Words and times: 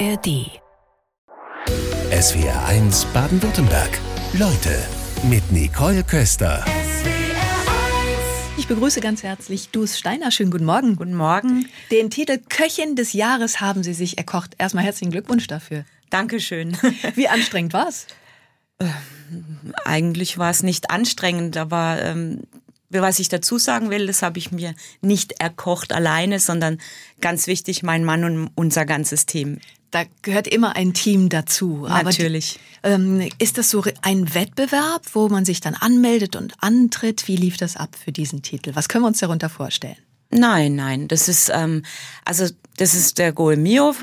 ARD. 0.00 0.50
SWR 2.10 2.66
1 2.66 3.04
Baden-Württemberg. 3.06 4.00
Leute 4.32 4.82
mit 5.22 5.52
Nicole 5.52 6.02
Köster. 6.02 6.64
Ich 8.56 8.66
begrüße 8.66 9.00
ganz 9.00 9.22
herzlich 9.22 9.68
Dus 9.68 9.96
Steiner. 9.96 10.32
Schönen 10.32 10.50
guten 10.50 10.64
Morgen. 10.64 10.96
Guten 10.96 11.14
Morgen. 11.14 11.68
Den 11.92 12.10
Titel 12.10 12.38
Köchin 12.48 12.96
des 12.96 13.12
Jahres 13.12 13.60
haben 13.60 13.84
Sie 13.84 13.94
sich 13.94 14.18
erkocht. 14.18 14.56
Erstmal 14.58 14.84
herzlichen 14.84 15.12
Glückwunsch 15.12 15.46
dafür. 15.46 15.84
Dankeschön. 16.10 16.76
Wie 17.14 17.28
anstrengend 17.28 17.72
war 17.72 17.88
es? 17.88 18.08
Eigentlich 19.84 20.38
war 20.38 20.50
es 20.50 20.64
nicht 20.64 20.90
anstrengend, 20.90 21.56
aber 21.56 22.02
ähm, 22.02 22.40
was 22.90 23.18
ich 23.18 23.28
dazu 23.28 23.58
sagen 23.58 23.90
will, 23.90 24.06
das 24.06 24.22
habe 24.22 24.38
ich 24.38 24.50
mir 24.50 24.74
nicht 25.00 25.40
erkocht 25.40 25.92
alleine, 25.92 26.40
sondern 26.40 26.78
ganz 27.20 27.46
wichtig, 27.46 27.82
mein 27.82 28.04
Mann 28.04 28.24
und 28.24 28.50
unser 28.54 28.84
ganzes 28.84 29.26
Team. 29.26 29.58
Da 29.94 30.02
gehört 30.22 30.48
immer 30.48 30.74
ein 30.74 30.92
Team 30.92 31.28
dazu. 31.28 31.86
Natürlich. 31.88 32.58
Aber, 32.82 32.94
ähm, 32.94 33.30
ist 33.38 33.58
das 33.58 33.70
so 33.70 33.84
ein 34.02 34.34
Wettbewerb, 34.34 35.02
wo 35.12 35.28
man 35.28 35.44
sich 35.44 35.60
dann 35.60 35.74
anmeldet 35.74 36.34
und 36.34 36.52
antritt? 36.58 37.28
Wie 37.28 37.36
lief 37.36 37.58
das 37.58 37.76
ab 37.76 37.90
für 37.94 38.10
diesen 38.10 38.42
Titel? 38.42 38.72
Was 38.74 38.88
können 38.88 39.04
wir 39.04 39.08
uns 39.08 39.20
darunter 39.20 39.48
vorstellen? 39.48 39.96
Nein, 40.30 40.74
nein, 40.74 41.06
das 41.06 41.28
ist 41.28 41.48
ähm, 41.54 41.84
also 42.24 42.48
das 42.76 42.94
ist 42.94 43.18
der 43.18 43.32
Goemio 43.32 43.94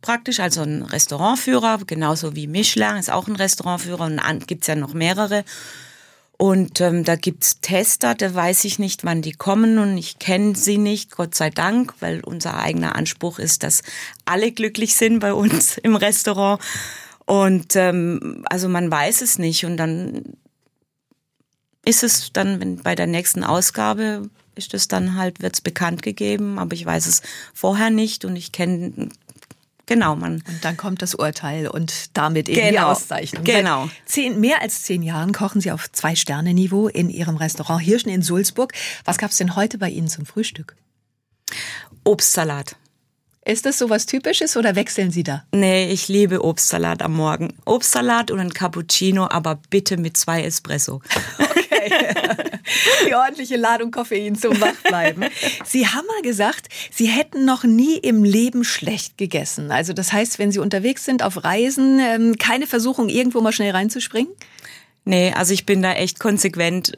praktisch, 0.00 0.40
also 0.40 0.62
ein 0.62 0.80
Restaurantführer, 0.80 1.80
genauso 1.86 2.34
wie 2.34 2.46
Michelin 2.46 2.96
ist 2.96 3.10
auch 3.10 3.28
ein 3.28 3.36
Restaurantführer 3.36 4.06
und 4.06 4.46
gibt's 4.46 4.68
ja 4.68 4.74
noch 4.74 4.94
mehrere. 4.94 5.44
Und 6.38 6.82
ähm, 6.82 7.02
da 7.04 7.16
gibt's 7.16 7.60
Tester, 7.60 8.14
da 8.14 8.34
weiß 8.34 8.64
ich 8.64 8.78
nicht, 8.78 9.04
wann 9.04 9.22
die 9.22 9.32
kommen 9.32 9.78
und 9.78 9.96
ich 9.96 10.18
kenne 10.18 10.54
sie 10.54 10.76
nicht, 10.76 11.12
Gott 11.12 11.34
sei 11.34 11.48
Dank, 11.48 11.94
weil 12.00 12.20
unser 12.20 12.58
eigener 12.58 12.94
Anspruch 12.94 13.38
ist, 13.38 13.62
dass 13.62 13.82
alle 14.26 14.52
glücklich 14.52 14.96
sind 14.96 15.20
bei 15.20 15.32
uns 15.32 15.78
im 15.82 15.96
Restaurant. 15.96 16.60
Und 17.24 17.74
ähm, 17.74 18.44
also 18.50 18.68
man 18.68 18.90
weiß 18.90 19.22
es 19.22 19.38
nicht 19.38 19.64
und 19.64 19.76
dann 19.78 20.36
ist 21.84 22.02
es 22.02 22.32
dann 22.32 22.60
wenn 22.60 22.76
bei 22.76 22.94
der 22.94 23.06
nächsten 23.06 23.42
Ausgabe 23.42 24.28
ist 24.54 24.74
es 24.74 24.88
dann 24.88 25.16
halt 25.16 25.40
wird's 25.42 25.60
bekannt 25.60 26.02
gegeben, 26.02 26.58
aber 26.58 26.74
ich 26.74 26.84
weiß 26.84 27.06
es 27.06 27.22
vorher 27.54 27.90
nicht 27.90 28.24
und 28.24 28.36
ich 28.36 28.52
kenne 28.52 29.08
Genau, 29.86 30.16
man. 30.16 30.42
Und 30.48 30.64
dann 30.64 30.76
kommt 30.76 31.00
das 31.00 31.14
Urteil 31.14 31.68
und 31.68 32.16
damit 32.16 32.48
eben 32.48 32.60
genau, 32.60 32.70
die 32.70 32.78
Auszeichnung. 32.80 33.44
Genau. 33.44 33.84
Seit 33.84 33.92
zehn, 34.06 34.40
mehr 34.40 34.60
als 34.60 34.82
zehn 34.82 35.02
Jahren 35.02 35.32
kochen 35.32 35.60
Sie 35.60 35.70
auf 35.70 35.90
Zwei-Sterne-Niveau 35.90 36.88
in 36.88 37.08
Ihrem 37.08 37.36
Restaurant 37.36 37.80
Hirschen 37.82 38.10
in 38.10 38.22
Sulzburg. 38.22 38.72
Was 39.04 39.16
gab's 39.16 39.36
denn 39.36 39.54
heute 39.54 39.78
bei 39.78 39.88
Ihnen 39.88 40.08
zum 40.08 40.26
Frühstück? 40.26 40.74
Obstsalat. 42.02 42.76
Ist 43.44 43.64
das 43.64 43.78
so 43.78 43.88
was 43.88 44.06
Typisches 44.06 44.56
oder 44.56 44.74
wechseln 44.74 45.12
Sie 45.12 45.22
da? 45.22 45.44
Nee, 45.52 45.92
ich 45.92 46.08
liebe 46.08 46.44
Obstsalat 46.44 47.00
am 47.00 47.14
Morgen. 47.14 47.54
Obstsalat 47.64 48.32
und 48.32 48.40
ein 48.40 48.52
Cappuccino, 48.52 49.28
aber 49.30 49.60
bitte 49.70 49.96
mit 49.98 50.16
zwei 50.16 50.42
Espresso. 50.42 51.00
Die 53.08 53.14
ordentliche 53.14 53.56
Ladung 53.56 53.90
Koffein 53.90 54.36
zum 54.36 54.60
Wachbleiben. 54.60 55.26
Sie 55.64 55.86
haben 55.86 56.06
mal 56.06 56.22
gesagt, 56.22 56.68
Sie 56.90 57.06
hätten 57.06 57.44
noch 57.44 57.64
nie 57.64 57.96
im 57.96 58.24
Leben 58.24 58.64
schlecht 58.64 59.18
gegessen. 59.18 59.70
Also 59.70 59.92
das 59.92 60.12
heißt, 60.12 60.38
wenn 60.38 60.52
Sie 60.52 60.58
unterwegs 60.58 61.04
sind 61.04 61.22
auf 61.22 61.44
Reisen, 61.44 61.98
ähm, 62.00 62.36
keine 62.38 62.66
Versuchung, 62.66 63.08
irgendwo 63.08 63.40
mal 63.40 63.52
schnell 63.52 63.72
reinzuspringen? 63.72 64.32
Nee, 65.04 65.32
also 65.32 65.52
ich 65.52 65.66
bin 65.66 65.82
da 65.82 65.92
echt 65.92 66.18
konsequent. 66.18 66.92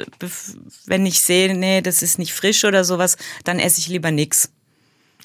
Wenn 0.87 1.05
ich 1.05 1.21
sehe, 1.21 1.55
nee, 1.55 1.83
das 1.83 2.03
ist 2.03 2.19
nicht 2.19 2.33
frisch 2.33 2.65
oder 2.65 2.83
sowas, 2.83 3.19
dann 3.45 3.59
esse 3.59 3.81
ich 3.81 3.89
lieber 3.89 4.11
nix. 4.11 4.51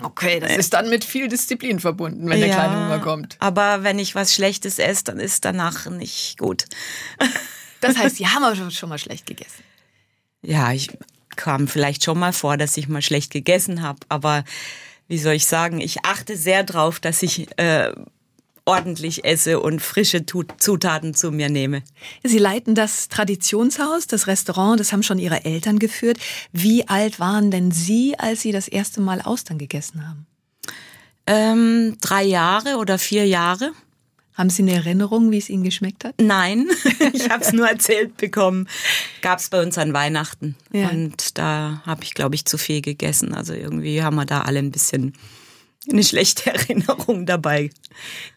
Okay, 0.01 0.39
das 0.39 0.57
ist 0.57 0.73
dann 0.73 0.89
mit 0.89 1.05
viel 1.05 1.27
Disziplin 1.27 1.79
verbunden, 1.79 2.27
wenn 2.27 2.39
der 2.39 2.49
ja, 2.49 2.55
kleine 2.55 2.85
Hunger 2.85 2.99
kommt. 2.99 3.37
Aber 3.39 3.83
wenn 3.83 3.99
ich 3.99 4.15
was 4.15 4.33
Schlechtes 4.33 4.79
esse, 4.79 5.03
dann 5.03 5.19
ist 5.19 5.45
danach 5.45 5.85
nicht 5.89 6.37
gut. 6.39 6.65
Das 7.83 7.97
heißt, 7.97 8.15
Sie 8.17 8.27
haben 8.27 8.43
aber 8.43 8.71
schon 8.71 8.89
mal 8.89 8.97
schlecht 8.97 9.25
gegessen. 9.25 9.63
Ja, 10.41 10.71
ich 10.71 10.89
kam 11.35 11.67
vielleicht 11.67 12.03
schon 12.03 12.19
mal 12.19 12.33
vor, 12.33 12.57
dass 12.57 12.77
ich 12.77 12.87
mal 12.87 13.01
schlecht 13.01 13.31
gegessen 13.31 13.81
habe, 13.81 13.99
aber 14.09 14.43
wie 15.07 15.17
soll 15.17 15.33
ich 15.33 15.45
sagen, 15.45 15.81
ich 15.81 16.05
achte 16.05 16.37
sehr 16.37 16.63
drauf, 16.63 16.99
dass 16.99 17.23
ich 17.23 17.47
äh, 17.57 17.91
ordentlich 18.65 19.25
esse 19.25 19.59
und 19.59 19.81
frische 19.81 20.25
Zutaten 20.25 21.13
zu 21.13 21.31
mir 21.31 21.49
nehme. 21.49 21.83
Sie 22.23 22.37
leiten 22.37 22.75
das 22.75 23.09
Traditionshaus, 23.09 24.07
das 24.07 24.27
Restaurant, 24.27 24.79
das 24.79 24.93
haben 24.93 25.03
schon 25.03 25.19
Ihre 25.19 25.43
Eltern 25.45 25.79
geführt. 25.79 26.17
Wie 26.51 26.87
alt 26.87 27.19
waren 27.19 27.51
denn 27.51 27.71
Sie, 27.71 28.17
als 28.17 28.41
Sie 28.41 28.51
das 28.51 28.67
erste 28.67 29.01
Mal 29.01 29.21
Austern 29.21 29.57
gegessen 29.57 30.07
haben? 30.07 30.25
Ähm, 31.27 31.97
drei 32.01 32.23
Jahre 32.23 32.77
oder 32.77 32.97
vier 32.97 33.25
Jahre. 33.27 33.71
Haben 34.35 34.49
Sie 34.49 34.63
eine 34.63 34.73
Erinnerung, 34.73 35.31
wie 35.31 35.37
es 35.37 35.49
Ihnen 35.49 35.63
geschmeckt 35.63 36.05
hat? 36.05 36.15
Nein, 36.19 36.67
ich 37.13 37.29
habe 37.29 37.43
es 37.43 37.53
nur 37.53 37.67
erzählt 37.67 38.17
bekommen. 38.17 38.67
Gab 39.21 39.39
es 39.39 39.49
bei 39.49 39.61
uns 39.61 39.77
an 39.77 39.93
Weihnachten. 39.93 40.55
Ja. 40.71 40.89
Und 40.89 41.37
da 41.37 41.81
habe 41.85 42.03
ich, 42.03 42.13
glaube 42.13 42.35
ich, 42.35 42.45
zu 42.45 42.57
viel 42.57 42.81
gegessen. 42.81 43.33
Also 43.33 43.53
irgendwie 43.53 44.01
haben 44.01 44.15
wir 44.15 44.25
da 44.25 44.41
alle 44.41 44.59
ein 44.59 44.71
bisschen 44.71 45.13
eine 45.89 46.03
schlechte 46.03 46.49
Erinnerung 46.53 47.25
dabei. 47.25 47.69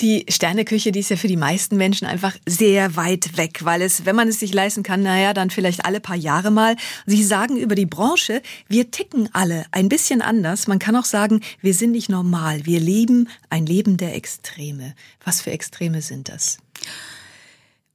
Die 0.01 0.27
Sterneküche, 0.29 0.93
die 0.93 1.01
ist 1.01 1.11
ja 1.11 1.17
für 1.17 1.29
die 1.29 1.37
meisten 1.37 1.77
Menschen 1.77 2.07
einfach 2.07 2.37
sehr 2.47 2.97
weit 2.97 3.37
weg, 3.37 3.61
weil 3.65 3.83
es, 3.83 4.05
wenn 4.05 4.17
man 4.17 4.29
es 4.29 4.41
sich 4.41 4.53
leisten 4.53 4.83
kann, 4.83 5.03
naja, 5.03 5.33
dann 5.33 5.51
vielleicht 5.51 5.85
alle 5.85 6.01
paar 6.01 6.17
Jahre 6.17 6.51
mal. 6.51 6.77
Sie 7.07 7.25
sagen 7.25 7.57
über 7.57 7.75
die 7.75 7.87
Branche, 7.87 8.43
wir 8.69 8.91
ticken 8.91 9.29
alle 9.33 9.65
ein 9.71 9.89
bisschen 9.89 10.23
anders. 10.23 10.67
Man 10.67 10.79
kann 10.79 10.97
auch 10.97 11.05
sagen, 11.05 11.41
wir 11.61 11.75
sind 11.75 11.93
nicht 11.93 12.09
normal. 12.09 12.67
Wir 12.67 12.81
leben 12.81 13.29
ein 13.51 13.67
Leben 13.67 13.97
der 13.97 14.15
Extreme. 14.15 14.95
Was 15.25 15.41
für 15.41 15.51
Extreme 15.51 16.03
sind 16.03 16.29
das? 16.29 16.59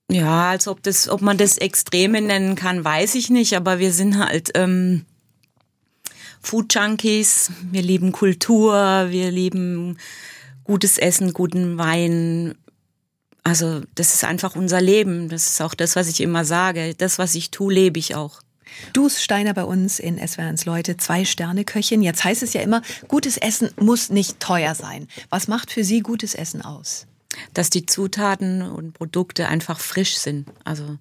Ja, 0.10 0.50
also 0.50 0.72
ob 0.72 0.84
das, 0.84 1.08
ob 1.08 1.22
man 1.22 1.38
das 1.38 1.58
Extreme 1.58 2.22
nennen 2.22 2.56
kann, 2.56 2.84
weiß 2.84 3.16
ich 3.16 3.30
nicht, 3.30 3.56
aber 3.56 3.80
wir 3.80 3.94
sind 3.94 4.18
halt, 4.18 4.52
ähm, 4.56 5.06
Food 6.42 6.74
Junkies. 6.74 7.52
Wir 7.72 7.82
lieben 7.82 8.12
Kultur, 8.12 9.08
wir 9.10 9.32
lieben 9.32 9.98
gutes 10.64 10.98
Essen, 10.98 11.34
guten 11.34 11.78
Wein. 11.78 12.56
Also 13.44 13.82
das 13.96 14.14
ist 14.14 14.24
einfach 14.24 14.56
unser 14.56 14.82
Leben. 14.82 15.30
Das 15.30 15.48
ist 15.48 15.62
auch 15.62 15.74
das, 15.74 15.96
was 15.96 16.08
ich 16.08 16.22
immer 16.22 16.46
sage. 16.46 16.96
Das, 16.96 17.20
was 17.20 17.36
ich 17.36 17.52
tue, 17.52 17.74
lebe 17.74 18.00
ich 18.00 18.16
auch. 18.16 18.42
Dus 18.94 19.22
Steiner 19.22 19.54
bei 19.54 19.64
uns 19.64 20.00
in 20.00 20.20
SWR1 20.20 20.66
Leute, 20.66 20.98
zwei 20.98 21.26
Sterne 21.26 21.66
Köchin. 21.66 22.02
Jetzt 22.02 22.24
heißt 22.24 22.42
es 22.42 22.54
ja 22.54 22.62
immer, 22.62 22.82
gutes 23.08 23.38
Essen 23.38 23.70
muss 23.80 24.10
nicht 24.10 24.40
teuer 24.40 24.76
sein. 24.76 25.08
Was 25.30 25.48
macht 25.48 25.72
für 25.72 25.84
Sie 25.84 26.00
gutes 26.00 26.36
Essen 26.36 26.62
aus? 26.62 27.08
Dass 27.54 27.70
die 27.70 27.86
Zutaten 27.86 28.62
und 28.62 28.94
Produkte 28.94 29.48
einfach 29.48 29.80
frisch 29.80 30.18
sind. 30.18 30.48
Also 30.64 30.98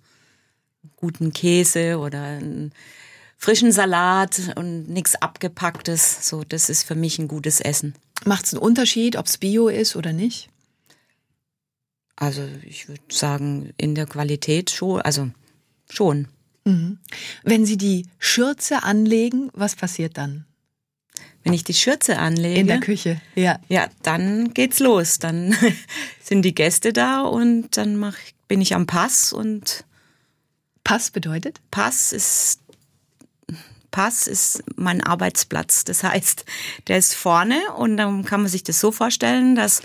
guten 0.96 1.32
Käse 1.32 1.98
oder 1.98 2.22
ein 2.22 2.72
frischen 3.40 3.72
Salat 3.72 4.52
und 4.54 4.88
nichts 4.88 5.16
abgepacktes. 5.16 6.28
So, 6.28 6.44
das 6.44 6.68
ist 6.68 6.84
für 6.84 6.94
mich 6.94 7.18
ein 7.18 7.26
gutes 7.26 7.60
Essen. 7.60 7.94
Macht 8.24 8.44
es 8.44 8.52
einen 8.52 8.62
Unterschied, 8.62 9.16
ob 9.16 9.26
es 9.26 9.38
Bio 9.38 9.68
ist 9.68 9.96
oder 9.96 10.12
nicht? 10.12 10.50
Also 12.16 12.46
ich 12.62 12.86
würde 12.86 13.02
sagen, 13.08 13.72
in 13.78 13.94
der 13.94 14.06
Qualität 14.06 14.70
schon, 14.70 15.00
also 15.00 15.30
schon. 15.88 16.28
Mhm. 16.66 16.98
Wenn 17.42 17.64
Sie 17.64 17.78
die 17.78 18.06
Schürze 18.18 18.82
anlegen, 18.82 19.50
was 19.54 19.74
passiert 19.74 20.18
dann? 20.18 20.44
Wenn 21.42 21.54
ich 21.54 21.64
die 21.64 21.72
Schürze 21.72 22.18
anlege. 22.18 22.60
In 22.60 22.66
der 22.66 22.80
Küche, 22.80 23.22
ja. 23.34 23.58
Ja, 23.70 23.88
dann 24.02 24.52
geht's 24.52 24.80
los. 24.80 25.18
Dann 25.18 25.56
sind 26.22 26.42
die 26.42 26.54
Gäste 26.54 26.92
da 26.92 27.22
und 27.22 27.78
dann 27.78 27.96
mach, 27.96 28.16
bin 28.48 28.60
ich 28.60 28.74
am 28.74 28.86
Pass 28.86 29.32
und. 29.32 29.86
Pass 30.84 31.10
bedeutet? 31.10 31.60
Pass 31.70 32.12
ist 32.12 32.60
Pass 33.90 34.26
ist 34.26 34.62
mein 34.76 35.02
Arbeitsplatz. 35.02 35.84
Das 35.84 36.02
heißt, 36.02 36.44
der 36.88 36.98
ist 36.98 37.14
vorne 37.14 37.60
und 37.76 37.96
dann 37.96 38.24
kann 38.24 38.42
man 38.42 38.50
sich 38.50 38.62
das 38.62 38.80
so 38.80 38.92
vorstellen, 38.92 39.54
dass 39.54 39.82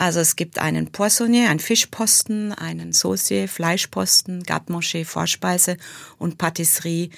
also 0.00 0.18
es 0.18 0.34
gibt 0.34 0.58
einen 0.58 0.92
Poissonnier, 0.92 1.50
einen 1.50 1.60
Fischposten, 1.60 2.54
einen 2.54 2.94
Saucier, 2.94 3.48
Fleischposten, 3.48 4.44
Garde-Manger, 4.44 5.04
Vorspeise 5.04 5.76
und 6.16 6.38
Patisserie, 6.38 7.10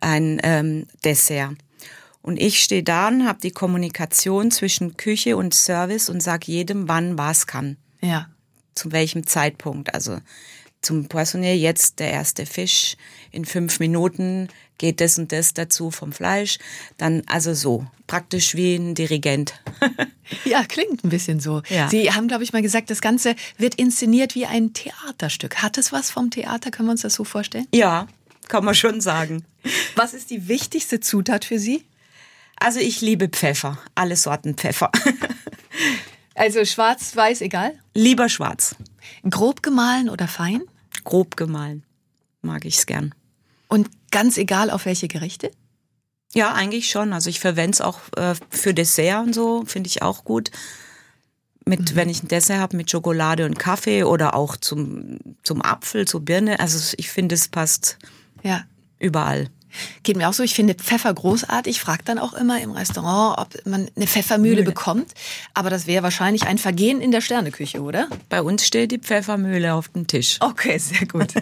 ein 0.00 0.40
ähm, 0.42 0.88
Dessert. 1.04 1.54
Und 2.22 2.40
ich 2.40 2.60
stehe 2.60 2.82
da 2.82 3.06
und 3.06 3.28
habe 3.28 3.38
die 3.40 3.52
Kommunikation 3.52 4.50
zwischen 4.50 4.96
Küche 4.96 5.36
und 5.36 5.54
Service 5.54 6.08
und 6.08 6.22
sage 6.22 6.50
jedem, 6.50 6.88
wann 6.88 7.18
was 7.18 7.46
kann. 7.46 7.76
Ja. 8.00 8.28
Zu 8.74 8.90
welchem 8.90 9.28
Zeitpunkt. 9.28 9.94
Also 9.94 10.18
zum 10.84 11.08
Poissonnier 11.08 11.56
jetzt 11.56 11.98
der 11.98 12.10
erste 12.10 12.46
Fisch. 12.46 12.96
In 13.30 13.44
fünf 13.44 13.80
Minuten 13.80 14.48
geht 14.78 15.00
das 15.00 15.18
und 15.18 15.32
das 15.32 15.54
dazu 15.54 15.90
vom 15.90 16.12
Fleisch. 16.12 16.58
Dann 16.98 17.22
also 17.26 17.54
so, 17.54 17.86
praktisch 18.06 18.54
wie 18.54 18.76
ein 18.76 18.94
Dirigent. 18.94 19.54
ja, 20.44 20.64
klingt 20.64 21.04
ein 21.04 21.08
bisschen 21.08 21.40
so. 21.40 21.62
Ja. 21.68 21.88
Sie 21.88 22.12
haben, 22.12 22.28
glaube 22.28 22.44
ich, 22.44 22.52
mal 22.52 22.62
gesagt, 22.62 22.90
das 22.90 23.00
Ganze 23.00 23.34
wird 23.58 23.76
inszeniert 23.76 24.34
wie 24.34 24.46
ein 24.46 24.72
Theaterstück. 24.72 25.62
Hat 25.62 25.78
es 25.78 25.92
was 25.92 26.10
vom 26.10 26.30
Theater? 26.30 26.70
Können 26.70 26.88
wir 26.88 26.92
uns 26.92 27.02
das 27.02 27.14
so 27.14 27.24
vorstellen? 27.24 27.66
Ja, 27.74 28.06
kann 28.48 28.64
man 28.64 28.74
schon 28.74 29.00
sagen. 29.00 29.44
Was 29.96 30.14
ist 30.14 30.30
die 30.30 30.48
wichtigste 30.48 31.00
Zutat 31.00 31.44
für 31.44 31.58
Sie? 31.58 31.84
Also 32.56 32.78
ich 32.78 33.00
liebe 33.00 33.28
Pfeffer, 33.28 33.78
alle 33.94 34.16
Sorten 34.16 34.54
Pfeffer. 34.54 34.90
Also 36.34 36.64
schwarz, 36.64 37.14
weiß, 37.14 37.42
egal? 37.42 37.78
Lieber 37.94 38.28
schwarz. 38.28 38.74
Grob 39.28 39.62
gemahlen 39.62 40.10
oder 40.10 40.26
fein? 40.26 40.62
Grob 41.04 41.36
gemahlen. 41.36 41.84
Mag 42.42 42.64
ich's 42.64 42.86
gern. 42.86 43.14
Und 43.68 43.88
ganz 44.10 44.36
egal 44.36 44.70
auf 44.70 44.86
welche 44.86 45.08
Gerichte? 45.08 45.50
Ja, 46.34 46.52
eigentlich 46.52 46.90
schon. 46.90 47.12
Also 47.12 47.30
ich 47.30 47.40
verwende 47.40 47.74
es 47.74 47.80
auch 47.80 48.00
äh, 48.16 48.34
für 48.50 48.74
Dessert 48.74 49.24
und 49.26 49.34
so, 49.34 49.64
finde 49.66 49.88
ich 49.88 50.02
auch 50.02 50.24
gut. 50.24 50.50
Mit, 51.64 51.92
mhm. 51.92 51.96
wenn 51.96 52.08
ich 52.08 52.22
ein 52.22 52.28
Dessert 52.28 52.58
habe 52.58 52.76
mit 52.76 52.90
Schokolade 52.90 53.46
und 53.46 53.58
Kaffee 53.58 54.04
oder 54.04 54.34
auch 54.34 54.56
zum, 54.56 55.18
zum 55.42 55.62
Apfel, 55.62 56.06
zur 56.06 56.20
Birne. 56.20 56.60
Also 56.60 56.94
ich 56.98 57.08
finde, 57.08 57.36
es 57.36 57.48
passt 57.48 57.98
ja. 58.42 58.64
überall. 58.98 59.48
Geht 60.02 60.16
mir 60.16 60.28
auch 60.28 60.32
so. 60.32 60.42
Ich 60.42 60.54
finde 60.54 60.74
Pfeffer 60.74 61.12
großartig. 61.12 61.80
Frage 61.80 62.02
dann 62.04 62.18
auch 62.18 62.34
immer 62.34 62.60
im 62.60 62.72
Restaurant, 62.72 63.38
ob 63.38 63.66
man 63.66 63.88
eine 63.96 64.06
Pfeffermühle 64.06 64.56
Mühle. 64.56 64.64
bekommt. 64.64 65.12
Aber 65.54 65.70
das 65.70 65.86
wäre 65.86 66.02
wahrscheinlich 66.02 66.46
ein 66.46 66.58
Vergehen 66.58 67.00
in 67.00 67.10
der 67.10 67.20
Sterneküche, 67.20 67.82
oder? 67.82 68.08
Bei 68.28 68.42
uns 68.42 68.66
steht 68.66 68.92
die 68.92 68.98
Pfeffermühle 68.98 69.74
auf 69.74 69.88
dem 69.88 70.06
Tisch. 70.06 70.38
Okay, 70.40 70.78
sehr 70.78 71.06
gut. 71.06 71.34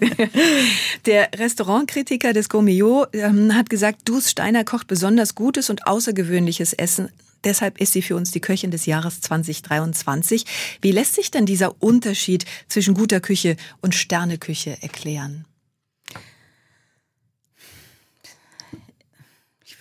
der 1.07 1.31
Restaurantkritiker 1.35 2.33
des 2.33 2.49
Gourmillot 2.49 3.09
ähm, 3.15 3.55
hat 3.55 3.71
gesagt, 3.71 4.09
Dus 4.09 4.31
Steiner 4.31 4.65
kocht 4.65 4.87
besonders 4.87 5.35
gutes 5.35 5.71
und 5.71 5.87
außergewöhnliches 5.87 6.73
Essen. 6.73 7.09
Deshalb 7.45 7.81
ist 7.81 7.93
sie 7.93 8.03
für 8.03 8.17
uns 8.17 8.31
die 8.31 8.41
Köchin 8.41 8.71
des 8.71 8.87
Jahres 8.87 9.21
2023. 9.21 10.45
Wie 10.81 10.93
lässt 10.93 11.15
sich 11.15 11.31
denn 11.31 11.47
dieser 11.47 11.83
Unterschied 11.83 12.45
zwischen 12.69 12.95
guter 12.95 13.21
Küche 13.21 13.57
und 13.81 13.95
Sterneküche 13.95 14.79
erklären? 14.81 15.45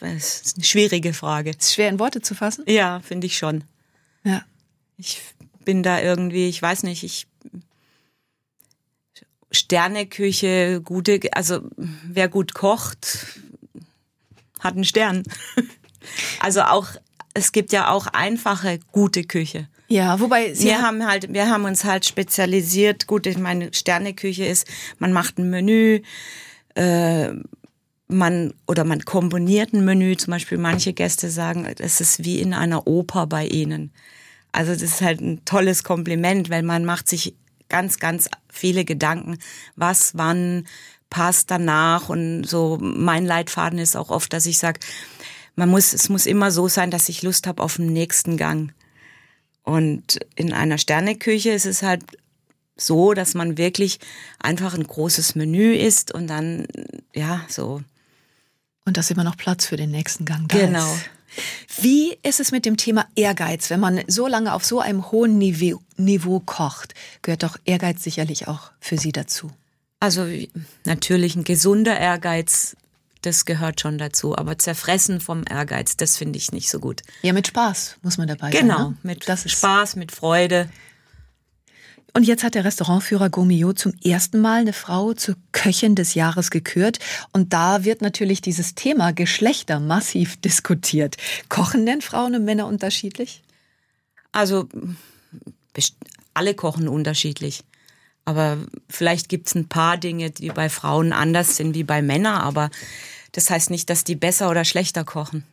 Das 0.02 0.42
ist 0.42 0.58
eine 0.58 0.66
schwierige 0.66 1.14
Frage. 1.14 1.52
Ist 1.52 1.74
schwer 1.74 1.90
in 1.90 2.00
Worte 2.00 2.22
zu 2.22 2.34
fassen? 2.34 2.66
Ja, 2.68 3.00
finde 3.02 3.28
ich 3.28 3.38
schon. 3.38 3.64
Ja. 4.24 4.44
Ich 4.98 5.22
bin 5.64 5.84
da 5.84 6.02
irgendwie, 6.02 6.50
ich 6.50 6.62
weiß 6.62 6.84
nicht, 6.84 7.04
ich 7.04 7.28
Sterneküche, 9.52 10.82
gute, 10.82 11.20
also 11.34 11.62
wer 11.76 12.30
gut 12.30 12.54
kocht, 12.54 13.40
hat 14.60 14.76
einen 14.76 14.86
Stern. 14.86 15.24
Also 16.40 16.64
auch, 16.64 16.88
es 17.36 17.52
gibt 17.52 17.72
ja 17.72 17.92
auch 17.92 18.08
einfache, 18.08 18.80
gute 18.92 19.24
Küche. 19.24 19.68
Ja, 19.88 20.20
wobei 20.20 20.52
Sie 20.56 20.66
wir 20.66 20.82
haben 20.82 21.06
halt, 21.06 21.32
wir 21.32 21.48
haben 21.48 21.66
uns 21.66 21.84
halt 21.84 22.08
spezialisiert. 22.08 23.06
Gut, 23.06 23.28
meine 23.38 23.72
Sterneküche 23.72 24.44
ist, 24.44 24.68
man 24.98 25.14
macht 25.14 25.38
ein 25.38 25.52
Menü, 25.52 26.02
äh, 26.74 27.34
man 28.12 28.54
oder 28.68 28.84
man 28.84 29.04
komponiert 29.06 29.74
ein 29.74 29.86
Menü. 29.86 30.16
Zum 30.18 30.32
Beispiel 30.32 30.58
manche 30.58 30.94
Gäste 30.94 31.30
sagen, 31.30 31.66
es 31.66 32.02
ist 32.02 32.24
wie 32.24 32.40
in 32.40 32.54
einer 32.54 32.88
Oper 32.88 33.28
bei 33.28 33.48
ihnen. 33.48 33.92
Also 34.52 34.74
das 34.74 34.82
ist 34.82 35.02
halt 35.02 35.22
ein 35.22 35.44
tolles 35.46 35.84
Kompliment, 35.84 36.50
weil 36.50 36.64
man 36.64 36.86
macht 36.86 37.08
sich 37.08 37.36
ganz, 37.70 38.00
ganz 38.00 38.30
viele 38.50 38.84
Gedanken, 38.84 39.38
was, 39.76 40.18
wann 40.18 40.68
passt 41.10 41.52
danach 41.52 42.10
und 42.10 42.44
so. 42.44 42.78
Mein 42.82 43.26
Leitfaden 43.26 43.80
ist 43.80 43.96
auch 43.96 44.10
oft, 44.10 44.34
dass 44.34 44.46
ich 44.46 44.58
sage, 44.58 44.80
man 45.56 45.70
muss, 45.70 45.94
es 45.94 46.10
muss 46.10 46.26
immer 46.26 46.52
so 46.52 46.68
sein, 46.68 46.92
dass 46.92 47.10
ich 47.10 47.24
Lust 47.24 47.48
habe 47.48 47.64
auf 47.64 47.78
den 47.78 47.94
nächsten 47.94 48.38
Gang. 48.38 48.74
Und 49.64 50.20
in 50.36 50.54
einer 50.54 50.78
Sterneküche 50.78 51.52
ist 51.52 51.66
es 51.66 51.84
halt 51.84 52.04
so, 52.76 53.14
dass 53.14 53.36
man 53.36 53.58
wirklich 53.58 54.00
einfach 54.40 54.74
ein 54.74 54.84
großes 54.84 55.36
Menü 55.36 55.74
isst 55.76 56.12
und 56.14 56.28
dann, 56.28 56.66
ja, 57.14 57.46
so 57.48 57.82
und 58.86 58.98
dass 58.98 59.12
immer 59.12 59.24
noch 59.24 59.38
Platz 59.38 59.66
für 59.66 59.78
den 59.78 59.92
nächsten 59.92 60.26
Gang 60.26 60.48
da 60.50 60.58
genau. 60.58 60.94
ist. 60.94 61.10
Wie 61.82 62.18
ist 62.24 62.40
es 62.40 62.52
mit 62.52 62.66
dem 62.66 62.78
Thema 62.78 63.08
Ehrgeiz? 63.16 63.70
Wenn 63.70 63.80
man 63.80 64.02
so 64.08 64.28
lange 64.28 64.54
auf 64.54 64.66
so 64.66 64.80
einem 64.80 65.12
hohen 65.12 65.38
Niveau, 65.38 65.82
Niveau 65.96 66.40
kocht, 66.40 66.94
gehört 67.22 67.44
doch 67.44 67.58
Ehrgeiz 67.66 68.04
sicherlich 68.04 68.48
auch 68.48 68.72
für 68.80 68.98
Sie 68.98 69.12
dazu. 69.12 69.52
Also 70.00 70.28
natürlich 70.84 71.36
ein 71.36 71.44
gesunder 71.44 71.98
Ehrgeiz, 71.98 72.76
das 73.22 73.46
gehört 73.46 73.80
schon 73.80 73.98
dazu. 73.98 74.38
Aber 74.38 74.58
zerfressen 74.58 75.22
vom 75.22 75.44
Ehrgeiz, 75.50 75.96
das 75.96 76.18
finde 76.18 76.38
ich 76.38 76.52
nicht 76.52 76.70
so 76.70 76.80
gut. 76.80 77.02
Ja, 77.22 77.34
mit 77.34 77.48
Spaß 77.48 77.98
muss 78.02 78.18
man 78.18 78.28
dabei 78.28 78.50
genau, 78.50 78.78
sein. 78.78 78.86
Genau, 78.88 78.98
mit 79.04 79.30
das 79.30 79.50
Spaß, 79.50 79.96
mit 79.96 80.12
Freude. 80.12 80.70
Und 82.14 82.24
jetzt 82.24 82.44
hat 82.44 82.56
der 82.56 82.66
Restaurantführer 82.66 83.30
Gomio 83.30 83.72
zum 83.74 83.94
ersten 84.04 84.42
Mal 84.42 84.62
eine 84.62 84.74
Frau 84.74 85.14
zur 85.14 85.36
Köchin 85.54 85.96
des 85.96 86.14
Jahres 86.14 86.52
gekürt. 86.52 87.00
Und 87.32 87.54
da 87.54 87.86
wird 87.86 88.02
natürlich 88.02 88.42
dieses 88.42 88.76
Thema 88.76 89.14
Geschlechter 89.14 89.80
massiv 89.80 90.40
diskutiert. 90.42 91.16
Kochen 91.48 91.86
denn 91.86 92.02
Frauen 92.02 92.36
und 92.36 92.44
Männer 92.44 92.68
unterschiedlich? 92.68 93.42
Also 94.34 94.68
alle 96.34 96.54
kochen 96.54 96.88
unterschiedlich. 96.88 97.64
Aber 98.26 98.58
vielleicht 98.90 99.30
gibt 99.30 99.48
es 99.48 99.56
ein 99.56 99.68
paar 99.68 99.98
Dinge, 99.98 100.32
die 100.32 100.50
bei 100.50 100.70
Frauen 100.70 101.14
anders 101.14 101.56
sind 101.56 101.76
wie 101.76 101.84
bei 101.84 102.02
Männern. 102.02 102.42
Aber 102.42 102.70
das 103.32 103.50
heißt 103.50 103.70
nicht, 103.70 103.90
dass 103.90 104.04
die 104.04 104.16
besser 104.16 104.50
oder 104.50 104.66
schlechter 104.66 105.04
kochen. 105.04 105.44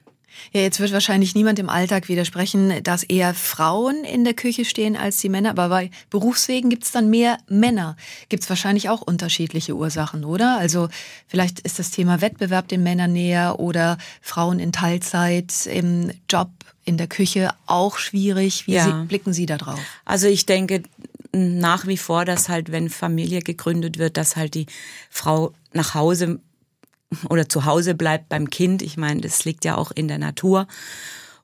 Ja, 0.53 0.61
jetzt 0.61 0.81
wird 0.81 0.93
wahrscheinlich 0.93 1.35
niemand 1.35 1.59
im 1.59 1.69
Alltag 1.69 2.09
widersprechen, 2.09 2.83
dass 2.83 3.03
eher 3.03 3.35
Frauen 3.35 4.05
in 4.05 4.25
der 4.25 4.35
Küche 4.35 4.65
stehen 4.65 4.97
als 4.97 5.19
die 5.19 5.29
Männer. 5.29 5.51
Aber 5.51 5.69
bei 5.69 5.91
Berufswegen 6.11 6.71
gibt 6.71 6.85
es 6.85 6.93
dann 6.93 7.11
mehr 7.11 7.39
Männer. 7.49 7.97
Gibt 8.29 8.43
es 8.43 8.49
wahrscheinlich 8.49 8.89
auch 8.89 9.03
unterschiedliche 9.03 9.75
Ursachen, 9.75 10.25
oder? 10.25 10.59
Also 10.59 10.89
vielleicht 11.27 11.61
ist 11.61 11.79
das 11.79 11.91
Thema 11.91 12.21
Wettbewerb 12.21 12.69
den 12.69 12.83
Männern 12.83 13.13
näher 13.13 13.59
oder 13.59 13.99
Frauen 14.21 14.59
in 14.59 14.73
Teilzeit 14.73 15.67
im 15.67 16.11
Job 16.29 16.51
in 16.85 16.97
der 16.97 17.07
Küche 17.07 17.51
auch 17.67 17.99
schwierig. 17.99 18.67
Wie 18.67 18.75
ja. 18.75 18.85
Sie, 18.85 19.07
blicken 19.07 19.33
Sie 19.33 19.47
da 19.47 19.59
drauf? 19.59 19.79
Also 20.05 20.27
ich 20.27 20.47
denke 20.47 20.83
nach 21.33 21.87
wie 21.87 21.99
vor, 21.99 22.25
dass 22.25 22.49
halt, 22.49 22.73
wenn 22.73 22.89
Familie 22.89 23.41
gegründet 23.41 23.99
wird, 23.99 24.17
dass 24.17 24.37
halt 24.37 24.55
die 24.55 24.67
Frau 25.11 25.53
nach 25.73 25.95
Hause 25.95 26.41
oder 27.28 27.49
zu 27.49 27.64
Hause 27.64 27.94
bleibt 27.94 28.28
beim 28.28 28.50
Kind. 28.50 28.82
Ich 28.82 28.96
meine, 28.96 29.20
das 29.20 29.44
liegt 29.44 29.64
ja 29.64 29.76
auch 29.76 29.90
in 29.90 30.08
der 30.08 30.19
Natur. 30.19 30.66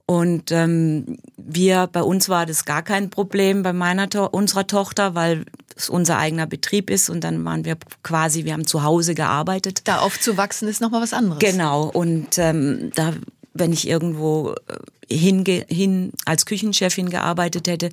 Und 0.06 0.52
ähm, 0.52 1.16
wir, 1.38 1.86
bei 1.86 2.02
uns 2.02 2.28
war 2.28 2.44
das 2.44 2.66
gar 2.66 2.82
kein 2.82 3.08
Problem 3.08 3.62
bei 3.62 3.72
meiner 3.72 4.08
unserer 4.34 4.66
Tochter, 4.66 5.14
weil 5.14 5.46
es 5.76 5.88
unser 5.88 6.18
eigener 6.18 6.46
Betrieb 6.46 6.90
ist 6.90 7.08
und 7.08 7.24
dann 7.24 7.44
waren 7.44 7.64
wir 7.64 7.76
quasi, 8.02 8.44
wir 8.44 8.52
haben 8.52 8.66
zu 8.66 8.82
Hause 8.82 9.14
gearbeitet. 9.14 9.80
Da 9.84 10.00
aufzuwachsen 10.00 10.68
ist 10.68 10.80
nochmal 10.80 11.00
was 11.02 11.14
anderes. 11.14 11.38
Genau. 11.40 11.84
Und 11.84 12.38
ähm, 12.38 12.92
da, 12.94 13.14
wenn 13.54 13.72
ich 13.72 13.88
irgendwo 13.88 14.54
äh, 14.68 15.14
hinge 15.14 15.64
hin 15.68 16.12
als 16.26 16.44
Küchenchefin 16.46 17.08
gearbeitet 17.08 17.66
hätte, 17.66 17.90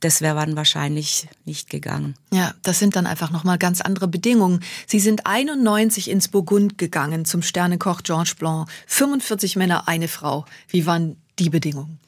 das 0.00 0.22
wäre 0.22 0.36
dann 0.36 0.56
wahrscheinlich 0.56 1.28
nicht 1.44 1.68
gegangen. 1.68 2.14
Ja, 2.32 2.54
das 2.62 2.78
sind 2.78 2.96
dann 2.96 3.06
einfach 3.06 3.30
nochmal 3.30 3.58
ganz 3.58 3.80
andere 3.80 4.08
Bedingungen. 4.08 4.60
Sie 4.86 4.98
sind 4.98 5.26
91 5.26 6.10
ins 6.10 6.28
Burgund 6.28 6.78
gegangen 6.78 7.24
zum 7.26 7.42
Sternekoch 7.42 8.02
Georges 8.02 8.34
Blanc. 8.34 8.68
45 8.86 9.56
Männer, 9.56 9.88
eine 9.88 10.08
Frau. 10.08 10.46
Wie 10.68 10.86
waren 10.86 11.16
die 11.38 11.50
Bedingungen? 11.50 12.00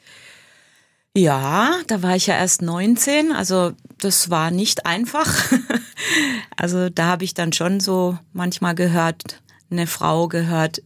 Ja, 1.14 1.76
da 1.88 2.02
war 2.02 2.16
ich 2.16 2.26
ja 2.26 2.36
erst 2.36 2.62
19, 2.62 3.32
also 3.32 3.72
das 3.98 4.30
war 4.30 4.50
nicht 4.50 4.86
einfach. 4.86 5.30
also 6.56 6.88
da 6.88 7.06
habe 7.06 7.24
ich 7.24 7.34
dann 7.34 7.52
schon 7.52 7.80
so 7.80 8.18
manchmal 8.32 8.74
gehört, 8.74 9.42
eine 9.70 9.86
Frau 9.86 10.28
gehört 10.28 10.82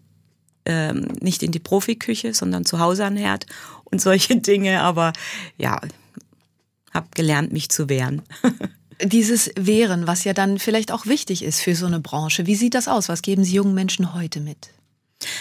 ähm, 0.64 1.06
nicht 1.20 1.44
in 1.44 1.52
die 1.52 1.60
Profiküche, 1.60 2.34
sondern 2.34 2.64
zu 2.64 2.80
Hause 2.80 3.04
an 3.04 3.16
Herd 3.16 3.46
und 3.84 4.00
solche 4.00 4.36
Dinge. 4.40 4.82
Aber 4.82 5.12
ja, 5.56 5.80
habe 6.96 7.06
gelernt, 7.14 7.52
mich 7.52 7.68
zu 7.68 7.88
wehren. 7.88 8.22
Dieses 9.02 9.50
Wehren, 9.56 10.06
was 10.06 10.24
ja 10.24 10.32
dann 10.32 10.58
vielleicht 10.58 10.90
auch 10.90 11.06
wichtig 11.06 11.44
ist 11.44 11.60
für 11.60 11.76
so 11.76 11.86
eine 11.86 12.00
Branche. 12.00 12.46
Wie 12.46 12.56
sieht 12.56 12.74
das 12.74 12.88
aus? 12.88 13.08
Was 13.08 13.22
geben 13.22 13.44
Sie 13.44 13.54
jungen 13.54 13.74
Menschen 13.74 14.14
heute 14.14 14.40
mit? 14.40 14.70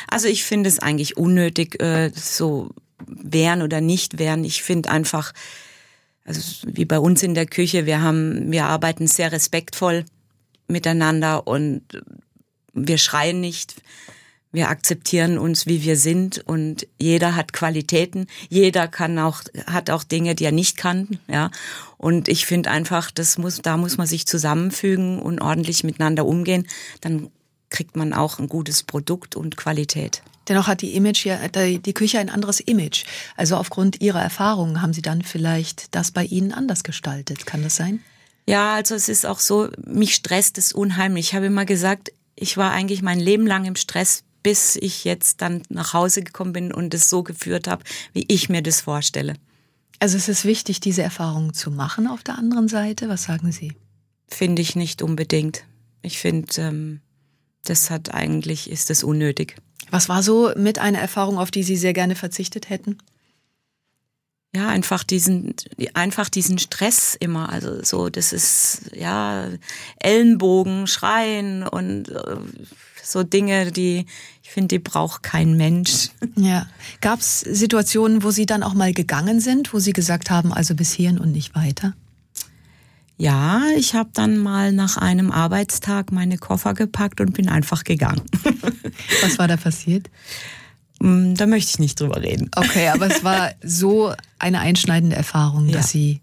Also 0.07 0.27
ich 0.27 0.43
finde 0.43 0.69
es 0.69 0.79
eigentlich 0.79 1.17
unnötig, 1.17 1.81
äh, 1.81 2.11
so 2.13 2.69
wehren 3.07 3.61
oder 3.61 3.81
nicht 3.81 4.19
wehren. 4.19 4.43
Ich 4.43 4.61
finde 4.61 4.89
einfach, 4.89 5.33
also 6.25 6.41
wie 6.67 6.85
bei 6.85 6.99
uns 6.99 7.23
in 7.23 7.33
der 7.33 7.45
Küche, 7.45 7.85
wir 7.85 8.01
haben, 8.01 8.51
wir 8.51 8.65
arbeiten 8.65 9.07
sehr 9.07 9.31
respektvoll 9.31 10.05
miteinander 10.67 11.47
und 11.47 11.83
wir 12.73 12.97
schreien 12.97 13.39
nicht. 13.39 13.75
Wir 14.55 14.69
akzeptieren 14.69 15.37
uns, 15.37 15.65
wie 15.67 15.83
wir 15.83 15.97
sind 15.97 16.39
und 16.39 16.87
jeder 16.97 17.35
hat 17.35 17.51
Qualitäten. 17.51 18.27
Jeder 18.47 18.87
kann 18.87 19.19
auch, 19.19 19.41
hat 19.67 19.89
auch 19.89 20.05
Dinge, 20.05 20.33
die 20.33 20.45
er 20.45 20.53
nicht 20.53 20.77
kann, 20.77 21.19
ja. 21.27 21.51
Und 21.97 22.29
ich 22.29 22.45
finde 22.45 22.71
einfach, 22.71 23.11
das 23.11 23.37
muss, 23.37 23.61
da 23.61 23.75
muss 23.75 23.97
man 23.97 24.07
sich 24.07 24.25
zusammenfügen 24.25 25.19
und 25.19 25.41
ordentlich 25.41 25.83
miteinander 25.83 26.25
umgehen. 26.25 26.67
Dann 27.01 27.29
kriegt 27.69 27.97
man 27.97 28.13
auch 28.13 28.39
ein 28.39 28.47
gutes 28.47 28.83
Produkt 28.83 29.35
und 29.35 29.57
Qualität. 29.57 30.21
Dennoch 30.47 30.67
hat 30.67 30.81
die 30.81 30.95
Image 30.95 31.25
ja, 31.25 31.37
die 31.47 31.93
Küche 31.93 32.19
ein 32.19 32.29
anderes 32.29 32.61
Image. 32.61 33.03
Also 33.35 33.57
aufgrund 33.57 34.01
Ihrer 34.01 34.21
Erfahrungen 34.21 34.81
haben 34.81 34.93
Sie 34.93 35.01
dann 35.01 35.21
vielleicht 35.21 35.93
das 35.93 36.11
bei 36.11 36.23
Ihnen 36.23 36.53
anders 36.53 36.85
gestaltet. 36.85 37.45
Kann 37.45 37.61
das 37.61 37.75
sein? 37.75 37.99
Ja, 38.47 38.75
also 38.75 38.95
es 38.95 39.09
ist 39.09 39.25
auch 39.25 39.39
so, 39.39 39.69
mich 39.85 40.15
stresst 40.15 40.57
es 40.57 40.71
unheimlich. 40.71 41.27
Ich 41.27 41.35
habe 41.35 41.47
immer 41.47 41.65
gesagt, 41.65 42.13
ich 42.35 42.57
war 42.57 42.71
eigentlich 42.71 43.01
mein 43.01 43.19
Leben 43.19 43.47
lang 43.47 43.65
im 43.65 43.75
Stress, 43.75 44.23
bis 44.45 44.75
ich 44.75 45.05
jetzt 45.05 45.41
dann 45.41 45.63
nach 45.69 45.93
Hause 45.93 46.21
gekommen 46.21 46.53
bin 46.53 46.71
und 46.71 46.93
es 46.93 47.09
so 47.09 47.23
geführt 47.23 47.67
habe, 47.67 47.83
wie 48.13 48.25
ich 48.27 48.47
mir 48.47 48.61
das 48.61 48.79
vorstelle. 48.79 49.33
Also 49.97 50.17
es 50.17 50.29
ist 50.29 50.45
wichtig, 50.45 50.79
diese 50.79 51.01
Erfahrung 51.01 51.55
zu 51.55 51.71
machen 51.71 52.05
auf 52.05 52.21
der 52.21 52.37
anderen 52.37 52.67
Seite. 52.67 53.09
Was 53.09 53.23
sagen 53.23 53.51
Sie? 53.51 53.73
Finde 54.27 54.61
ich 54.61 54.75
nicht 54.75 55.01
unbedingt. 55.01 55.63
Ich 56.03 56.19
finde, 56.19 56.61
ähm, 56.61 57.01
das 57.63 57.89
hat 57.89 58.13
eigentlich, 58.13 58.69
ist 58.69 58.91
es 58.91 59.03
unnötig. 59.03 59.55
Was 59.89 60.09
war 60.09 60.21
so 60.21 60.51
mit 60.55 60.77
einer 60.77 60.99
Erfahrung, 60.99 61.39
auf 61.39 61.49
die 61.49 61.63
Sie 61.63 61.75
sehr 61.75 61.93
gerne 61.93 62.15
verzichtet 62.15 62.69
hätten? 62.69 62.99
Ja, 64.55 64.67
einfach 64.67 65.03
diesen, 65.03 65.55
einfach 65.95 66.29
diesen 66.29 66.59
Stress 66.59 67.17
immer. 67.19 67.49
Also 67.49 67.83
so, 67.83 68.09
das 68.09 68.31
ist, 68.31 68.91
ja, 68.93 69.49
Ellenbogen, 69.97 70.85
Schreien 70.85 71.67
und 71.67 72.09
äh, 72.09 72.37
so 73.03 73.23
Dinge, 73.23 73.71
die, 73.71 74.05
ich 74.45 74.51
finde, 74.51 74.67
die 74.75 74.79
braucht 74.79 75.23
kein 75.23 75.57
Mensch. 75.57 76.11
Ja. 76.35 76.67
Gab 77.01 77.19
es 77.19 77.39
Situationen, 77.39 78.21
wo 78.21 78.29
Sie 78.29 78.45
dann 78.45 78.61
auch 78.61 78.75
mal 78.75 78.93
gegangen 78.93 79.39
sind, 79.39 79.73
wo 79.73 79.79
Sie 79.79 79.91
gesagt 79.91 80.29
haben, 80.29 80.53
also 80.53 80.75
bis 80.75 80.93
hierhin 80.93 81.17
und 81.17 81.31
nicht 81.31 81.55
weiter? 81.55 81.93
Ja, 83.17 83.63
ich 83.75 83.95
habe 83.95 84.11
dann 84.13 84.37
mal 84.37 84.71
nach 84.71 84.97
einem 84.97 85.31
Arbeitstag 85.31 86.11
meine 86.11 86.37
Koffer 86.37 86.75
gepackt 86.75 87.21
und 87.21 87.33
bin 87.33 87.49
einfach 87.49 87.83
gegangen. 87.83 88.21
Was 89.23 89.39
war 89.39 89.47
da 89.47 89.57
passiert? 89.57 90.11
Mm, 90.99 91.33
da 91.33 91.47
möchte 91.47 91.71
ich 91.71 91.79
nicht 91.79 91.99
drüber 91.99 92.21
reden. 92.21 92.51
Okay, 92.55 92.89
aber 92.89 93.07
es 93.07 93.23
war 93.23 93.51
so 93.63 94.13
eine 94.37 94.59
einschneidende 94.59 95.15
Erfahrung, 95.15 95.71
dass 95.71 95.91
ja. 95.91 95.99
Sie 95.99 96.21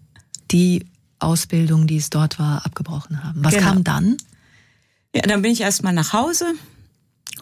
die 0.49 0.85
Ausbildung, 1.19 1.87
die 1.87 1.97
es 1.97 2.09
dort 2.09 2.39
war, 2.39 2.65
abgebrochen 2.65 3.21
haben. 3.21 3.43
Was 3.43 3.53
genau. 3.53 3.67
kam 3.67 3.83
dann? 3.83 4.15
Ja, 5.13 5.23
dann 5.23 5.41
bin 5.41 5.51
ich 5.51 5.59
erstmal 5.59 5.93
nach 5.93 6.13
Hause 6.13 6.53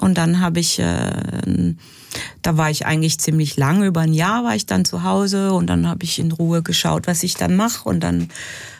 und 0.02 0.18
dann 0.18 0.40
habe 0.40 0.60
ich, 0.60 0.80
äh, 0.80 1.76
da 2.42 2.58
war 2.58 2.70
ich 2.70 2.86
eigentlich 2.86 3.20
ziemlich 3.20 3.56
lang, 3.56 3.84
über 3.84 4.02
ein 4.02 4.14
Jahr 4.14 4.44
war 4.44 4.56
ich 4.56 4.66
dann 4.66 4.84
zu 4.84 5.04
Hause 5.04 5.54
und 5.54 5.68
dann 5.68 5.88
habe 5.88 6.04
ich 6.04 6.20
in 6.20 6.32
Ruhe 6.32 6.64
geschaut, 6.64 7.08
was 7.08 7.24
ich 7.24 7.36
dann 7.36 7.56
mache 7.56 7.88
und 7.88 8.02
dann 8.02 8.30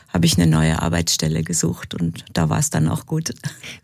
habe 0.08 0.26
ich 0.26 0.36
eine 0.36 0.46
neue 0.46 0.82
Arbeitsstelle 0.82 1.42
gesucht 1.42 1.94
und 1.94 2.24
da 2.34 2.48
war 2.48 2.58
es 2.58 2.70
dann 2.70 2.88
auch 2.88 3.06
gut. 3.06 3.32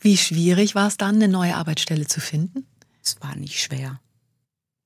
Wie 0.01 0.17
schwierig 0.17 0.75
war 0.75 0.89
es 0.89 0.97
dann, 0.97 1.17
eine 1.17 1.29
neue 1.29 1.57
Arbeitsstelle 1.57 2.07
zu 2.07 2.21
finden? 2.21 2.67
Es 3.03 3.17
war 3.21 3.35
nicht 3.37 3.63
schwer. 3.63 4.01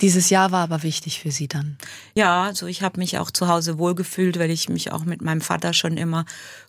Dieses 0.01 0.31
Jahr 0.31 0.51
war 0.51 0.63
aber 0.63 0.83
wichtig 0.83 1.21
für 1.21 1.31
Sie 1.31 1.49
dann. 1.49 1.79
Ja, 2.15 2.45
also 2.45 2.67
ich 2.67 2.83
habe 2.83 2.99
mich 2.99 3.19
auch 3.19 3.31
zu 3.31 3.49
Hause 3.49 3.79
wohlgefühlt, 3.79 4.39
weil 4.39 4.51
ich 4.51 4.69
mich 4.69 4.93
auch 4.93 5.05
mit 5.05 5.23
meinem 5.23 5.41
Vater 5.41 5.73
schon 5.73 5.97
immer 5.97 6.25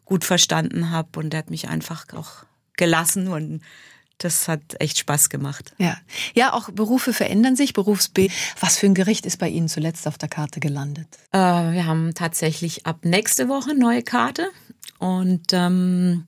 gut 0.05 0.23
verstanden 0.23 0.91
habe 0.91 1.19
und 1.19 1.31
der 1.31 1.39
hat 1.39 1.49
mich 1.49 1.67
einfach 1.67 2.05
auch 2.13 2.45
gelassen 2.77 3.27
und 3.27 3.61
das 4.17 4.47
hat 4.47 4.61
echt 4.79 4.97
Spaß 4.97 5.29
gemacht. 5.29 5.73
Ja, 5.77 5.97
ja, 6.33 6.53
auch 6.53 6.69
Berufe 6.69 7.13
verändern 7.13 7.55
sich, 7.55 7.73
Berufsbild. 7.73 8.31
Was 8.59 8.77
für 8.77 8.85
ein 8.85 8.93
Gericht 8.93 9.25
ist 9.25 9.37
bei 9.37 9.49
Ihnen 9.49 9.67
zuletzt 9.67 10.07
auf 10.07 10.17
der 10.17 10.29
Karte 10.29 10.59
gelandet? 10.59 11.07
Äh, 11.31 11.37
wir 11.37 11.85
haben 11.85 12.13
tatsächlich 12.13 12.85
ab 12.85 12.99
nächste 13.03 13.49
Woche 13.49 13.75
neue 13.75 14.03
Karte 14.03 14.49
und 14.99 15.51
ähm, 15.51 16.25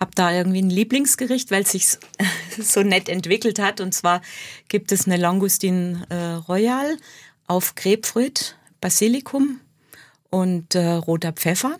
habe 0.00 0.10
da 0.14 0.32
irgendwie 0.32 0.62
ein 0.62 0.70
Lieblingsgericht, 0.70 1.50
weil 1.50 1.62
es 1.62 1.72
sich 1.72 1.86
so 2.58 2.82
nett 2.82 3.08
entwickelt 3.08 3.58
hat. 3.58 3.80
Und 3.80 3.92
zwar 3.92 4.22
gibt 4.68 4.92
es 4.92 5.06
eine 5.06 5.16
Langoustine 5.16 6.06
äh, 6.08 6.16
Royal 6.48 6.96
auf 7.46 7.74
Grapefruit, 7.74 8.56
Basilikum 8.80 9.60
und 10.30 10.74
äh, 10.74 10.92
roter 10.92 11.32
Pfeffer. 11.32 11.76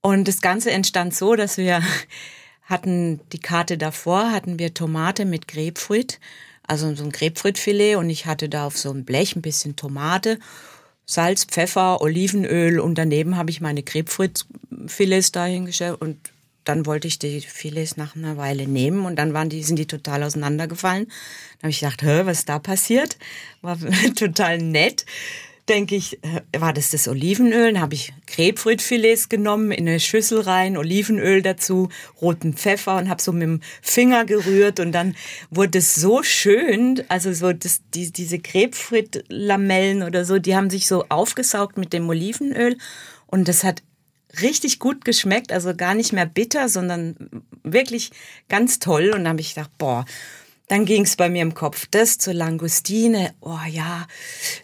Und 0.00 0.28
das 0.28 0.40
Ganze 0.40 0.70
entstand 0.70 1.14
so, 1.14 1.34
dass 1.34 1.56
wir 1.56 1.82
hatten 2.68 3.20
die 3.32 3.40
Karte 3.40 3.78
davor, 3.78 4.30
hatten 4.30 4.58
wir 4.58 4.74
Tomate 4.74 5.24
mit 5.24 5.48
Grapefruit, 5.48 6.20
also 6.66 6.94
so 6.94 7.02
ein 7.02 7.12
Grapefruitfilet 7.12 7.96
und 7.96 8.10
ich 8.10 8.26
hatte 8.26 8.48
da 8.48 8.66
auf 8.66 8.76
so 8.76 8.90
einem 8.90 9.04
Blech 9.04 9.34
ein 9.34 9.42
bisschen 9.42 9.74
Tomate, 9.74 10.38
Salz, 11.06 11.46
Pfeffer, 11.46 12.02
Olivenöl 12.02 12.78
und 12.78 12.96
daneben 12.96 13.38
habe 13.38 13.50
ich 13.50 13.62
meine 13.62 13.82
Grapefruitfilets 13.82 15.32
dahingestellt 15.32 15.98
und 16.00 16.18
dann 16.64 16.84
wollte 16.84 17.08
ich 17.08 17.18
die 17.18 17.40
Filets 17.40 17.96
nach 17.96 18.14
einer 18.14 18.36
Weile 18.36 18.68
nehmen 18.68 19.06
und 19.06 19.16
dann 19.16 19.32
waren 19.32 19.48
die, 19.48 19.62
sind 19.62 19.78
die 19.78 19.86
total 19.86 20.22
auseinandergefallen. 20.22 21.06
Dann 21.06 21.62
habe 21.62 21.70
ich 21.70 21.80
gedacht, 21.80 22.02
hä, 22.02 22.20
was 22.24 22.40
ist 22.40 22.50
da 22.50 22.58
passiert? 22.58 23.16
War 23.62 23.78
total 24.14 24.58
nett. 24.58 25.06
Denke 25.68 25.96
ich, 25.96 26.22
äh, 26.24 26.40
war 26.58 26.72
das 26.72 26.90
das 26.90 27.08
Olivenöl? 27.08 27.72
Dann 27.72 27.82
habe 27.82 27.94
ich 27.94 28.12
Grapefruitfilets 28.26 29.28
genommen, 29.28 29.70
in 29.70 29.88
eine 29.88 30.00
Schüssel 30.00 30.40
rein, 30.40 30.76
Olivenöl 30.76 31.42
dazu, 31.42 31.88
roten 32.20 32.54
Pfeffer 32.54 32.96
und 32.96 33.08
habe 33.08 33.20
so 33.20 33.32
mit 33.32 33.42
dem 33.42 33.60
Finger 33.82 34.24
gerührt 34.24 34.80
und 34.80 34.92
dann 34.92 35.14
wurde 35.50 35.78
es 35.78 35.94
so 35.94 36.22
schön, 36.22 37.02
also 37.08 37.32
so 37.32 37.52
das, 37.52 37.82
die, 37.94 38.10
diese 38.10 38.38
Grapefruit-Lamellen 38.38 40.02
oder 40.02 40.24
so, 40.24 40.38
die 40.38 40.56
haben 40.56 40.70
sich 40.70 40.86
so 40.86 41.04
aufgesaugt 41.08 41.76
mit 41.76 41.92
dem 41.92 42.08
Olivenöl 42.08 42.78
und 43.26 43.46
das 43.48 43.62
hat 43.62 43.82
richtig 44.40 44.78
gut 44.78 45.04
geschmeckt, 45.04 45.52
also 45.52 45.74
gar 45.74 45.94
nicht 45.94 46.12
mehr 46.12 46.26
bitter, 46.26 46.68
sondern 46.68 47.16
wirklich 47.62 48.10
ganz 48.48 48.78
toll. 48.78 49.06
Und 49.06 49.20
dann 49.20 49.28
habe 49.28 49.40
ich 49.40 49.54
gedacht, 49.54 49.70
boah, 49.78 50.04
dann 50.68 50.84
ging 50.84 51.04
es 51.04 51.16
bei 51.16 51.30
mir 51.30 51.42
im 51.42 51.54
Kopf, 51.54 51.86
das 51.90 52.18
zur 52.18 52.34
Langustine, 52.34 53.32
oh 53.40 53.58
ja, 53.70 54.06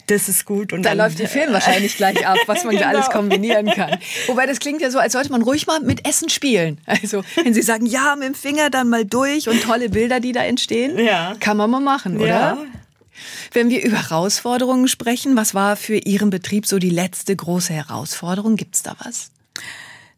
das 0.06 0.28
ist 0.28 0.44
gut. 0.44 0.72
Und 0.72 0.82
da 0.82 0.90
dann, 0.90 0.98
läuft 0.98 1.18
der 1.18 1.28
Film 1.28 1.52
wahrscheinlich 1.52 1.96
gleich 1.96 2.26
ab, 2.26 2.36
was 2.46 2.64
man 2.64 2.76
genau. 2.76 2.90
da 2.90 2.90
alles 2.90 3.10
kombinieren 3.10 3.66
kann. 3.66 3.98
Wobei 4.26 4.46
das 4.46 4.60
klingt 4.60 4.82
ja 4.82 4.90
so, 4.90 4.98
als 4.98 5.14
sollte 5.14 5.32
man 5.32 5.42
ruhig 5.42 5.66
mal 5.66 5.80
mit 5.80 6.06
Essen 6.06 6.28
spielen. 6.28 6.78
Also 6.86 7.24
wenn 7.42 7.54
Sie 7.54 7.62
sagen, 7.62 7.86
ja, 7.86 8.16
mit 8.16 8.28
dem 8.28 8.34
Finger 8.34 8.70
dann 8.70 8.88
mal 8.88 9.04
durch 9.04 9.48
und 9.48 9.62
tolle 9.62 9.88
Bilder, 9.88 10.20
die 10.20 10.32
da 10.32 10.42
entstehen, 10.44 10.98
ja. 10.98 11.34
kann 11.40 11.56
man 11.56 11.70
mal 11.70 11.80
machen, 11.80 12.18
oder? 12.18 12.28
Ja. 12.28 12.58
Wenn 13.52 13.70
wir 13.70 13.82
über 13.82 13.96
Herausforderungen 13.96 14.88
sprechen, 14.88 15.36
was 15.36 15.54
war 15.54 15.76
für 15.76 15.96
Ihren 15.96 16.30
Betrieb 16.30 16.66
so 16.66 16.78
die 16.78 16.90
letzte 16.90 17.34
große 17.34 17.72
Herausforderung? 17.72 18.56
Gibt's 18.56 18.82
da 18.82 18.96
was? 19.04 19.30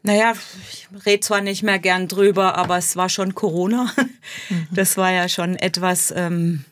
Naja, 0.07 0.35
ich 0.71 0.87
rede 1.05 1.19
zwar 1.19 1.41
nicht 1.41 1.65
mehr 1.65 1.81
gern 1.81 2.07
drüber, 2.07 2.57
aber 2.57 2.79
es 2.79 2.95
war 2.95 3.09
schon 3.09 3.35
Corona. 3.35 3.93
Das 4.71 4.97
war 4.97 5.11
ja 5.13 5.29
schon 5.29 5.57
etwas 5.57 6.13
ähm, 6.15 6.65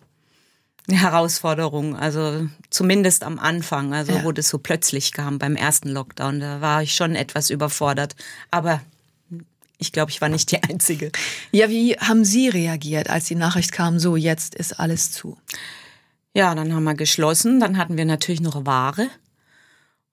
eine 0.89 1.01
Herausforderung. 1.01 1.97
Also 1.97 2.49
zumindest 2.71 3.25
am 3.25 3.39
Anfang, 3.39 3.93
also 3.93 4.13
ja. 4.13 4.25
wo 4.25 4.31
das 4.31 4.49
so 4.49 4.59
plötzlich 4.59 5.13
kam 5.13 5.39
beim 5.39 5.57
ersten 5.57 5.89
Lockdown, 5.89 6.41
da 6.41 6.61
war 6.61 6.83
ich 6.83 6.95
schon 6.95 7.17
etwas 7.17 7.51
überfordert. 7.51 8.15
Aber 8.53 8.81
ich 9.79 9.91
glaube, 9.91 10.11
ich 10.11 10.21
war 10.21 10.29
nicht 10.29 10.53
die 10.53 10.63
Einzige. 10.63 11.11
Ja, 11.51 11.69
wie 11.69 11.95
haben 11.95 12.25
Sie 12.25 12.49
reagiert, 12.49 13.11
als 13.11 13.25
die 13.25 13.35
Nachricht 13.35 13.73
kam, 13.73 13.99
so 13.99 14.15
jetzt 14.17 14.55
ist 14.55 14.79
alles 14.79 15.11
zu? 15.11 15.39
Ja, 16.35 16.55
dann 16.55 16.73
haben 16.73 16.85
wir 16.85 16.95
geschlossen. 16.95 17.59
Dann 17.59 17.79
hatten 17.79 17.97
wir 17.97 18.05
natürlich 18.05 18.41
noch 18.41 18.65
Ware. 18.67 19.09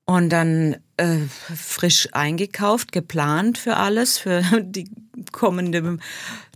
Und 0.06 0.30
dann 0.30 0.78
äh, 1.02 1.28
frisch 1.56 2.10
eingekauft, 2.12 2.92
geplant 2.92 3.58
für 3.58 3.78
alles, 3.78 4.18
für 4.18 4.44
die 4.62 4.90
kommenden 5.32 6.02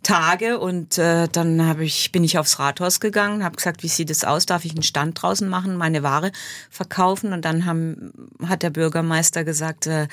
Tage. 0.04 0.60
Und 0.60 0.98
äh, 0.98 1.28
dann 1.32 1.66
hab 1.68 1.80
ich, 1.80 2.12
bin 2.12 2.24
ich 2.24 2.38
aufs 2.38 2.60
Rathaus 2.60 3.00
gegangen, 3.00 3.44
habe 3.44 3.56
gesagt, 3.56 3.84
wie 3.84 3.88
sieht 3.88 4.10
es 4.10 4.24
aus? 4.24 4.46
Darf 4.46 4.66
ich 4.66 4.72
einen 4.72 4.84
Stand 4.84 5.22
draußen 5.22 5.48
machen, 5.50 5.78
meine 5.78 6.04
Ware 6.04 6.32
verkaufen? 6.70 7.34
Und 7.34 7.44
dann 7.44 7.66
haben, 7.66 8.14
hat 8.46 8.64
der 8.64 8.70
Bürgermeister 8.70 9.44
gesagt, 9.44 9.88
äh, 9.88 10.08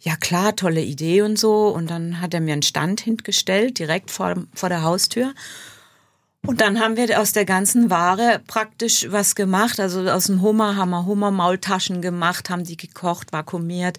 ja 0.00 0.16
klar, 0.16 0.56
tolle 0.56 0.82
Idee 0.82 1.22
und 1.22 1.38
so. 1.38 1.68
Und 1.68 1.90
dann 1.90 2.20
hat 2.20 2.34
er 2.34 2.40
mir 2.40 2.54
einen 2.54 2.62
Stand 2.62 3.00
hingestellt, 3.00 3.78
direkt 3.78 4.10
vor, 4.10 4.34
vor 4.54 4.68
der 4.68 4.82
Haustür. 4.82 5.34
Und 6.46 6.60
dann 6.60 6.80
haben 6.80 6.96
wir 6.96 7.20
aus 7.20 7.32
der 7.32 7.44
ganzen 7.44 7.90
Ware 7.90 8.40
praktisch 8.46 9.06
was 9.10 9.34
gemacht. 9.34 9.80
Also 9.80 10.08
aus 10.08 10.26
dem 10.26 10.42
Hummer 10.42 10.76
haben 10.76 10.90
wir 10.90 11.04
Hummermaultaschen 11.04 12.00
gemacht, 12.00 12.50
haben 12.50 12.64
die 12.64 12.76
gekocht, 12.76 13.32
vakuumiert 13.32 13.98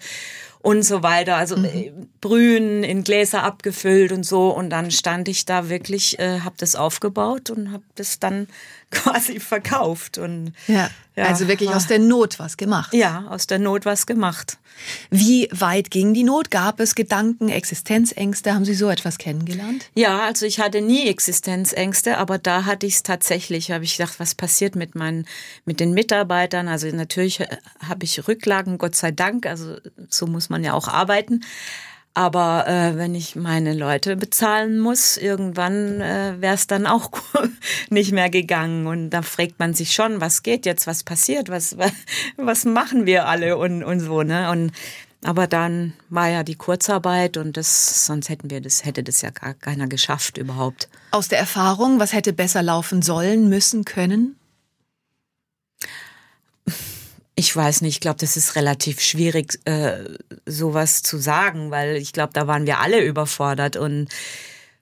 und 0.59 0.83
so 0.83 1.03
weiter. 1.03 1.35
Also 1.35 1.57
mhm. 1.57 1.65
Äh, 1.65 1.91
Brühen 2.21 2.83
in 2.83 3.03
Gläser 3.03 3.43
abgefüllt 3.43 4.11
und 4.11 4.23
so. 4.23 4.49
Und 4.49 4.69
dann 4.69 4.91
stand 4.91 5.27
ich 5.27 5.45
da 5.45 5.69
wirklich, 5.69 6.19
äh, 6.19 6.39
habe 6.39 6.55
das 6.57 6.75
aufgebaut 6.75 7.49
und 7.49 7.71
habe 7.71 7.83
das 7.95 8.19
dann 8.19 8.47
quasi 8.91 9.39
verkauft. 9.39 10.17
Und, 10.17 10.53
ja, 10.67 10.89
ja, 11.15 11.25
also 11.25 11.47
wirklich 11.47 11.69
aus 11.69 11.87
der 11.87 11.99
Not 11.99 12.39
was 12.39 12.57
gemacht. 12.57 12.93
Ja, 12.93 13.25
aus 13.29 13.47
der 13.47 13.59
Not 13.59 13.85
was 13.85 14.05
gemacht. 14.05 14.57
Wie 15.09 15.49
weit 15.51 15.91
ging 15.91 16.13
die 16.13 16.23
Not? 16.23 16.51
Gab 16.51 16.79
es 16.79 16.95
Gedanken, 16.95 17.49
Existenzängste? 17.49 18.53
Haben 18.53 18.65
Sie 18.65 18.75
so 18.75 18.89
etwas 18.89 19.17
kennengelernt? 19.17 19.89
Ja, 19.95 20.19
also 20.19 20.45
ich 20.45 20.59
hatte 20.59 20.81
nie 20.81 21.07
Existenzängste, 21.07 22.17
aber 22.17 22.37
da 22.37 22.65
hatte 22.65 22.85
ich 22.85 22.95
es 22.95 23.03
tatsächlich. 23.03 23.71
Habe 23.71 23.83
ich 23.83 23.97
gedacht, 23.97 24.19
was 24.19 24.35
passiert 24.35 24.75
mit 24.75 24.95
meinen, 24.95 25.25
mit 25.65 25.79
den 25.79 25.93
Mitarbeitern? 25.93 26.67
Also 26.67 26.87
natürlich 26.87 27.39
äh, 27.39 27.57
habe 27.85 28.05
ich 28.05 28.27
Rücklagen, 28.27 28.77
Gott 28.77 28.95
sei 28.95 29.11
Dank. 29.11 29.45
Also 29.47 29.77
so 30.09 30.27
muss 30.27 30.49
man 30.49 30.63
ja 30.63 30.73
auch 30.73 30.87
arbeiten. 30.87 31.41
Aber 32.17 32.67
äh, 32.67 32.97
wenn 32.97 33.13
ich 33.13 33.35
meine 33.35 33.75
Leute 33.75 34.15
bezahlen 34.15 34.79
muss, 34.79 35.17
irgendwann 35.17 36.01
äh, 36.01 36.33
wäre 36.39 36.55
es 36.55 36.65
dann 36.65 36.87
auch 36.87 37.11
nicht 37.91 38.11
mehr 38.11 38.31
gegangen. 38.31 38.87
Und 38.87 39.11
da 39.11 39.21
fragt 39.21 39.59
man 39.59 39.75
sich 39.75 39.93
schon, 39.93 40.19
was 40.19 40.41
geht 40.41 40.65
jetzt, 40.65 40.87
was 40.87 41.03
passiert, 41.03 41.49
was, 41.49 41.77
was 42.35 42.65
machen 42.65 43.05
wir 43.05 43.27
alle 43.27 43.55
und, 43.55 43.83
und 43.83 43.99
so. 43.99 44.23
Ne? 44.23 44.49
Und 44.49 44.71
aber 45.23 45.45
dann 45.45 45.93
war 46.09 46.27
ja 46.27 46.41
die 46.41 46.55
Kurzarbeit 46.55 47.37
und 47.37 47.55
das, 47.55 48.07
sonst 48.07 48.29
hätten 48.29 48.49
wir 48.49 48.61
das, 48.61 48.83
hätte 48.83 49.03
das 49.03 49.21
ja 49.21 49.29
gar 49.29 49.53
keiner 49.53 49.85
geschafft 49.85 50.39
überhaupt. 50.39 50.89
Aus 51.11 51.27
der 51.27 51.37
Erfahrung, 51.37 51.99
was 51.99 52.13
hätte 52.13 52.33
besser 52.33 52.63
laufen 52.63 53.03
sollen, 53.03 53.47
müssen, 53.47 53.85
können? 53.85 54.39
Ich 57.39 57.55
weiß 57.55 57.81
nicht, 57.81 57.95
ich 57.95 57.99
glaube, 57.99 58.17
das 58.19 58.35
ist 58.35 58.55
relativ 58.55 58.99
schwierig, 58.99 59.59
äh, 59.65 60.05
sowas 60.47 61.03
zu 61.03 61.19
sagen, 61.19 61.69
weil 61.69 61.95
ich 61.97 62.11
glaube, 62.11 62.33
da 62.33 62.47
waren 62.47 62.65
wir 62.65 62.79
alle 62.79 63.05
überfordert. 63.05 63.77
Und 63.77 64.09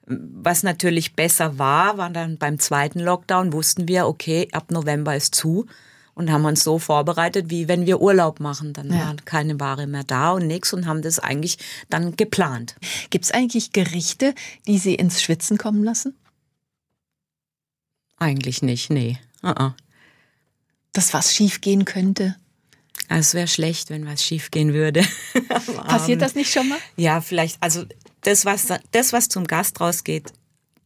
was 0.08 0.64
natürlich 0.64 1.16
besser 1.16 1.60
war, 1.60 1.98
war 1.98 2.10
dann 2.10 2.38
beim 2.38 2.58
zweiten 2.58 3.02
Lockdown, 3.02 3.52
wussten 3.52 3.90
wir, 3.90 4.08
okay, 4.08 4.48
ab 4.54 4.72
November 4.72 5.14
ist 5.18 5.36
zu 5.36 5.66
und 6.14 6.32
haben 6.32 6.46
uns 6.46 6.64
so 6.64 6.80
vorbereitet, 6.80 7.50
wie 7.50 7.68
wenn 7.68 7.86
wir 7.86 8.02
Urlaub 8.02 8.40
machen. 8.40 8.72
Dann 8.72 8.90
ja. 8.90 9.08
war 9.08 9.16
keine 9.26 9.60
Ware 9.60 9.86
mehr 9.86 10.06
da 10.06 10.32
und 10.32 10.48
nichts 10.48 10.72
und 10.72 10.88
haben 10.88 11.02
das 11.02 11.20
eigentlich 11.20 11.58
dann 11.90 12.16
geplant. 12.16 12.78
Gibt 13.10 13.26
es 13.26 13.32
eigentlich 13.32 13.74
Gerichte, 13.74 14.34
die 14.66 14.78
Sie 14.78 14.96
ins 14.96 15.22
Schwitzen 15.22 15.58
kommen 15.58 15.84
lassen? 15.84 16.16
Eigentlich 18.18 18.62
nicht, 18.62 18.90
nee. 18.90 19.20
Uh 19.44 19.48
-uh. 19.48 19.74
Dass 20.94 21.14
was 21.14 21.36
schiefgehen 21.36 21.84
könnte? 21.84 22.38
Also 23.08 23.20
es 23.22 23.34
wäre 23.34 23.48
schlecht, 23.48 23.90
wenn 23.90 24.06
was 24.06 24.24
schiefgehen 24.24 24.74
würde. 24.74 25.04
Passiert 25.88 26.22
das 26.22 26.36
nicht 26.36 26.52
schon 26.52 26.70
mal? 26.70 26.78
Ja, 26.96 27.22
vielleicht. 27.22 27.58
Also 27.62 27.86
das, 28.22 28.46
was 28.46 28.68
das, 28.92 29.14
was 29.14 29.30
zum 29.30 29.46
Gast 29.46 29.80
rausgeht, 29.80 30.34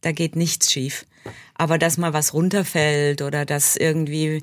da 0.02 0.12
geht 0.12 0.36
nichts 0.36 0.72
schief. 0.72 1.06
Aber 1.54 1.78
dass 1.78 1.98
mal 1.98 2.12
was 2.12 2.32
runterfällt 2.32 3.22
oder 3.22 3.44
dass 3.44 3.76
irgendwie 3.76 4.42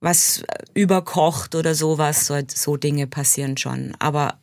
was 0.00 0.42
überkocht 0.74 1.54
oder 1.54 1.74
sowas, 1.74 2.26
so, 2.26 2.40
so 2.46 2.76
Dinge 2.76 3.06
passieren 3.06 3.56
schon. 3.56 3.94
Aber 3.98 4.38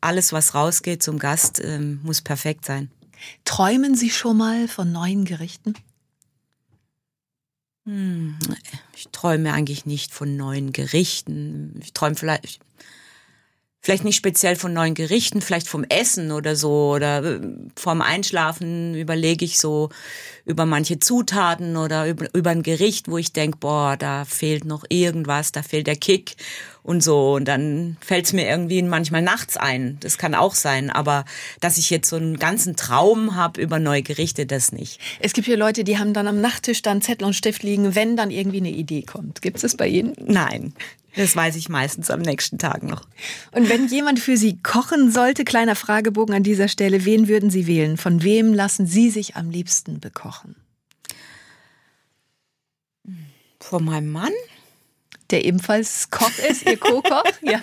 alles, 0.00 0.32
was 0.32 0.54
rausgeht 0.54 1.02
zum 1.02 1.18
Gast, 1.18 1.60
ähm, 1.62 2.00
muss 2.02 2.22
perfekt 2.22 2.64
sein. 2.64 2.90
Träumen 3.44 3.94
Sie 3.94 4.10
schon 4.10 4.36
mal 4.36 4.68
von 4.68 4.92
neuen 4.92 5.24
Gerichten? 5.24 5.74
Hm, 7.86 8.36
ich 8.96 9.08
träume 9.12 9.52
eigentlich 9.52 9.86
nicht 9.86 10.12
von 10.12 10.36
neuen 10.36 10.72
Gerichten. 10.72 11.78
Ich 11.84 11.92
träume 11.92 12.16
vielleicht, 12.16 12.58
vielleicht 13.80 14.02
nicht 14.02 14.16
speziell 14.16 14.56
von 14.56 14.72
neuen 14.72 14.94
Gerichten, 14.94 15.40
vielleicht 15.40 15.68
vom 15.68 15.84
Essen 15.84 16.32
oder 16.32 16.56
so 16.56 16.94
oder 16.94 17.22
äh, 17.24 17.40
vorm 17.76 18.02
Einschlafen 18.02 18.96
überlege 18.96 19.44
ich 19.44 19.60
so 19.60 19.90
über 20.44 20.66
manche 20.66 20.98
Zutaten 20.98 21.76
oder 21.76 22.08
über, 22.08 22.26
über 22.34 22.50
ein 22.50 22.64
Gericht, 22.64 23.08
wo 23.08 23.18
ich 23.18 23.32
denke, 23.32 23.58
boah, 23.58 23.96
da 23.96 24.24
fehlt 24.24 24.64
noch 24.64 24.84
irgendwas, 24.88 25.52
da 25.52 25.62
fehlt 25.62 25.86
der 25.86 25.96
Kick 25.96 26.34
und 26.86 27.02
so 27.02 27.34
und 27.34 27.46
dann 27.46 27.96
fällt 28.00 28.26
es 28.26 28.32
mir 28.32 28.48
irgendwie 28.48 28.80
manchmal 28.82 29.22
nachts 29.22 29.56
ein. 29.56 29.98
Das 30.00 30.18
kann 30.18 30.34
auch 30.34 30.54
sein, 30.54 30.88
aber 30.88 31.24
dass 31.60 31.78
ich 31.78 31.90
jetzt 31.90 32.08
so 32.08 32.16
einen 32.16 32.38
ganzen 32.38 32.76
Traum 32.76 33.34
habe 33.34 33.60
über 33.60 33.78
neue 33.78 34.02
Gerichte, 34.02 34.46
das 34.46 34.72
nicht. 34.72 35.00
Es 35.20 35.32
gibt 35.32 35.46
hier 35.46 35.56
Leute, 35.56 35.82
die 35.82 35.98
haben 35.98 36.14
dann 36.14 36.28
am 36.28 36.40
Nachttisch 36.40 36.82
dann 36.82 37.02
Zettel 37.02 37.26
und 37.26 37.34
Stift 37.34 37.64
liegen, 37.64 37.94
wenn 37.96 38.16
dann 38.16 38.30
irgendwie 38.30 38.58
eine 38.58 38.70
Idee 38.70 39.02
kommt. 39.02 39.42
Gibt 39.42 39.56
es 39.56 39.62
das 39.62 39.76
bei 39.76 39.88
Ihnen? 39.88 40.14
Nein. 40.24 40.74
Das 41.16 41.34
weiß 41.34 41.56
ich 41.56 41.70
meistens 41.70 42.10
am 42.10 42.20
nächsten 42.20 42.58
Tag 42.58 42.82
noch. 42.82 43.08
Und 43.52 43.70
wenn 43.70 43.88
jemand 43.88 44.20
für 44.20 44.36
Sie 44.36 44.58
kochen 44.62 45.10
sollte, 45.10 45.44
kleiner 45.44 45.74
Fragebogen 45.74 46.34
an 46.34 46.42
dieser 46.42 46.68
Stelle, 46.68 47.04
wen 47.06 47.26
würden 47.26 47.50
Sie 47.50 47.66
wählen? 47.66 47.96
Von 47.96 48.22
wem 48.22 48.52
lassen 48.52 48.86
Sie 48.86 49.10
sich 49.10 49.34
am 49.34 49.50
liebsten 49.50 49.98
bekochen? 49.98 50.56
Von 53.60 53.84
meinem 53.84 54.12
Mann? 54.12 54.32
Der 55.30 55.44
ebenfalls 55.44 56.10
Koch 56.10 56.38
ist, 56.48 56.64
Ihr 56.66 56.76
Co-Koch? 56.76 57.24
ja. 57.42 57.60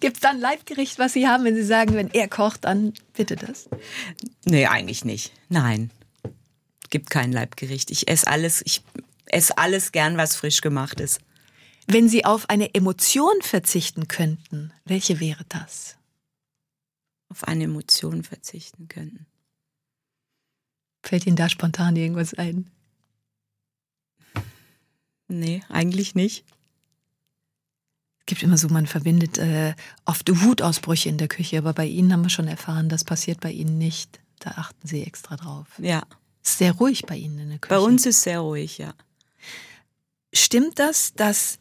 Gibt 0.00 0.16
es 0.16 0.20
da 0.20 0.30
ein 0.30 0.40
Leibgericht, 0.40 0.98
was 0.98 1.12
Sie 1.12 1.28
haben, 1.28 1.44
wenn 1.44 1.54
Sie 1.54 1.64
sagen, 1.64 1.94
wenn 1.94 2.10
er 2.10 2.28
kocht, 2.28 2.64
dann 2.64 2.92
bitte 3.12 3.36
das? 3.36 3.68
Nee, 4.44 4.66
eigentlich 4.66 5.04
nicht. 5.04 5.32
Nein. 5.48 5.90
Gibt 6.90 7.10
kein 7.10 7.32
Leibgericht. 7.32 7.90
Ich 7.90 8.08
esse 8.08 8.26
alles, 8.26 8.62
ich 8.64 8.82
esse 9.26 9.56
alles 9.58 9.92
gern, 9.92 10.16
was 10.16 10.36
frisch 10.36 10.60
gemacht 10.60 11.00
ist. 11.00 11.20
Wenn 11.86 12.08
Sie 12.08 12.24
auf 12.24 12.48
eine 12.50 12.74
Emotion 12.74 13.42
verzichten 13.42 14.08
könnten, 14.08 14.72
welche 14.84 15.20
wäre 15.20 15.44
das? 15.48 15.96
Auf 17.28 17.44
eine 17.44 17.64
Emotion 17.64 18.24
verzichten 18.24 18.88
könnten. 18.88 19.26
Fällt 21.02 21.26
Ihnen 21.26 21.36
da 21.36 21.48
spontan 21.48 21.96
irgendwas 21.96 22.34
ein? 22.34 22.70
Nee, 25.28 25.62
eigentlich 25.68 26.14
nicht. 26.14 26.44
Es 28.24 28.26
gibt 28.26 28.42
immer 28.42 28.56
so, 28.56 28.68
man 28.68 28.86
verbindet 28.86 29.36
äh, 29.36 29.74
oft 30.06 30.30
Wutausbrüche 30.42 31.10
in 31.10 31.18
der 31.18 31.28
Küche, 31.28 31.58
aber 31.58 31.74
bei 31.74 31.84
Ihnen 31.84 32.10
haben 32.10 32.22
wir 32.22 32.30
schon 32.30 32.48
erfahren, 32.48 32.88
das 32.88 33.04
passiert 33.04 33.38
bei 33.40 33.50
Ihnen 33.50 33.76
nicht. 33.76 34.18
Da 34.38 34.52
achten 34.52 34.88
Sie 34.88 35.02
extra 35.02 35.36
drauf. 35.36 35.66
Ja. 35.76 36.04
Ist 36.42 36.56
sehr 36.56 36.72
ruhig 36.72 37.02
bei 37.04 37.16
Ihnen 37.16 37.38
in 37.38 37.48
der 37.50 37.58
Küche. 37.58 37.74
Bei 37.74 37.80
uns 37.80 38.06
ist 38.06 38.22
sehr 38.22 38.40
ruhig, 38.40 38.78
ja. 38.78 38.94
Stimmt 40.32 40.78
das, 40.78 41.12
dass 41.12 41.58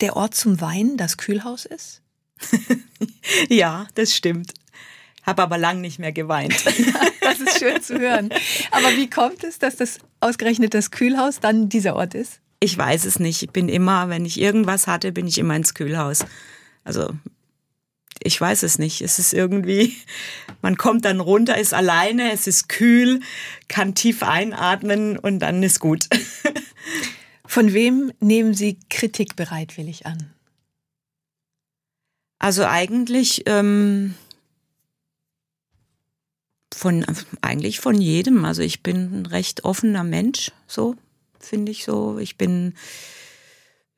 der 0.00 0.14
Ort 0.14 0.36
zum 0.36 0.60
Wein 0.60 0.96
das 0.96 1.16
Kühlhaus 1.16 1.64
ist? 1.64 2.02
ja, 3.48 3.88
das 3.96 4.14
stimmt. 4.14 4.54
Habe 5.24 5.42
aber 5.42 5.58
lang 5.58 5.80
nicht 5.80 5.98
mehr 5.98 6.12
geweint. 6.12 6.54
das 7.20 7.40
ist 7.40 7.58
schön 7.58 7.82
zu 7.82 7.98
hören. 7.98 8.30
Aber 8.70 8.96
wie 8.96 9.10
kommt 9.10 9.42
es, 9.42 9.58
dass 9.58 9.74
das 9.74 9.98
ausgerechnet 10.20 10.72
das 10.72 10.92
Kühlhaus 10.92 11.40
dann 11.40 11.68
dieser 11.68 11.96
Ort 11.96 12.14
ist? 12.14 12.40
Ich 12.64 12.78
weiß 12.78 13.04
es 13.04 13.18
nicht. 13.18 13.42
Ich 13.42 13.50
bin 13.50 13.68
immer, 13.68 14.08
wenn 14.08 14.24
ich 14.24 14.40
irgendwas 14.40 14.86
hatte, 14.86 15.12
bin 15.12 15.26
ich 15.26 15.36
immer 15.36 15.54
ins 15.54 15.74
Kühlhaus. 15.74 16.24
Also 16.82 17.10
ich 18.22 18.40
weiß 18.40 18.62
es 18.62 18.78
nicht. 18.78 19.02
Es 19.02 19.18
ist 19.18 19.34
irgendwie, 19.34 19.94
man 20.62 20.78
kommt 20.78 21.04
dann 21.04 21.20
runter, 21.20 21.58
ist 21.58 21.74
alleine, 21.74 22.32
es 22.32 22.46
ist 22.46 22.70
kühl, 22.70 23.20
kann 23.68 23.94
tief 23.94 24.22
einatmen 24.22 25.18
und 25.18 25.40
dann 25.40 25.62
ist 25.62 25.78
gut. 25.78 26.08
Von 27.46 27.74
wem 27.74 28.12
nehmen 28.18 28.54
Sie 28.54 28.78
Kritik 28.88 29.36
bereitwillig 29.36 30.06
an? 30.06 30.32
Also 32.38 32.64
eigentlich 32.64 33.42
ähm, 33.44 34.14
von 36.74 37.04
eigentlich 37.42 37.80
von 37.80 38.00
jedem. 38.00 38.46
Also 38.46 38.62
ich 38.62 38.82
bin 38.82 39.20
ein 39.20 39.26
recht 39.26 39.64
offener 39.64 40.02
Mensch, 40.02 40.50
so 40.66 40.96
finde 41.44 41.72
ich 41.72 41.84
so. 41.84 42.18
Ich 42.18 42.36
bin 42.38 42.74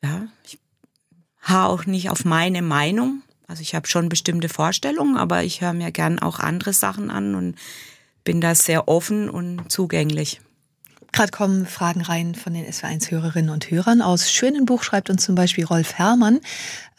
ja, 0.02 0.28
ich 0.44 0.58
habe 1.40 1.72
auch 1.72 1.86
nicht 1.86 2.10
auf 2.10 2.24
meine 2.24 2.62
Meinung. 2.62 3.22
Also 3.46 3.62
ich 3.62 3.74
habe 3.74 3.86
schon 3.86 4.08
bestimmte 4.08 4.48
Vorstellungen, 4.48 5.16
aber 5.16 5.44
ich 5.44 5.60
höre 5.60 5.72
mir 5.72 5.92
gern 5.92 6.18
auch 6.18 6.40
andere 6.40 6.72
Sachen 6.72 7.10
an 7.10 7.34
und 7.34 7.56
bin 8.24 8.40
da 8.40 8.54
sehr 8.54 8.88
offen 8.88 9.30
und 9.30 9.70
zugänglich. 9.70 10.40
Gerade 11.12 11.30
kommen 11.30 11.64
Fragen 11.64 12.02
rein 12.02 12.34
von 12.34 12.52
den 12.52 12.66
SW1-Hörerinnen 12.66 13.50
und 13.50 13.70
Hörern. 13.70 14.02
Aus 14.02 14.30
Schönenbuch 14.30 14.82
schreibt 14.82 15.08
uns 15.08 15.24
zum 15.24 15.36
Beispiel 15.36 15.64
Rolf 15.64 15.94
Herrmann. 15.94 16.40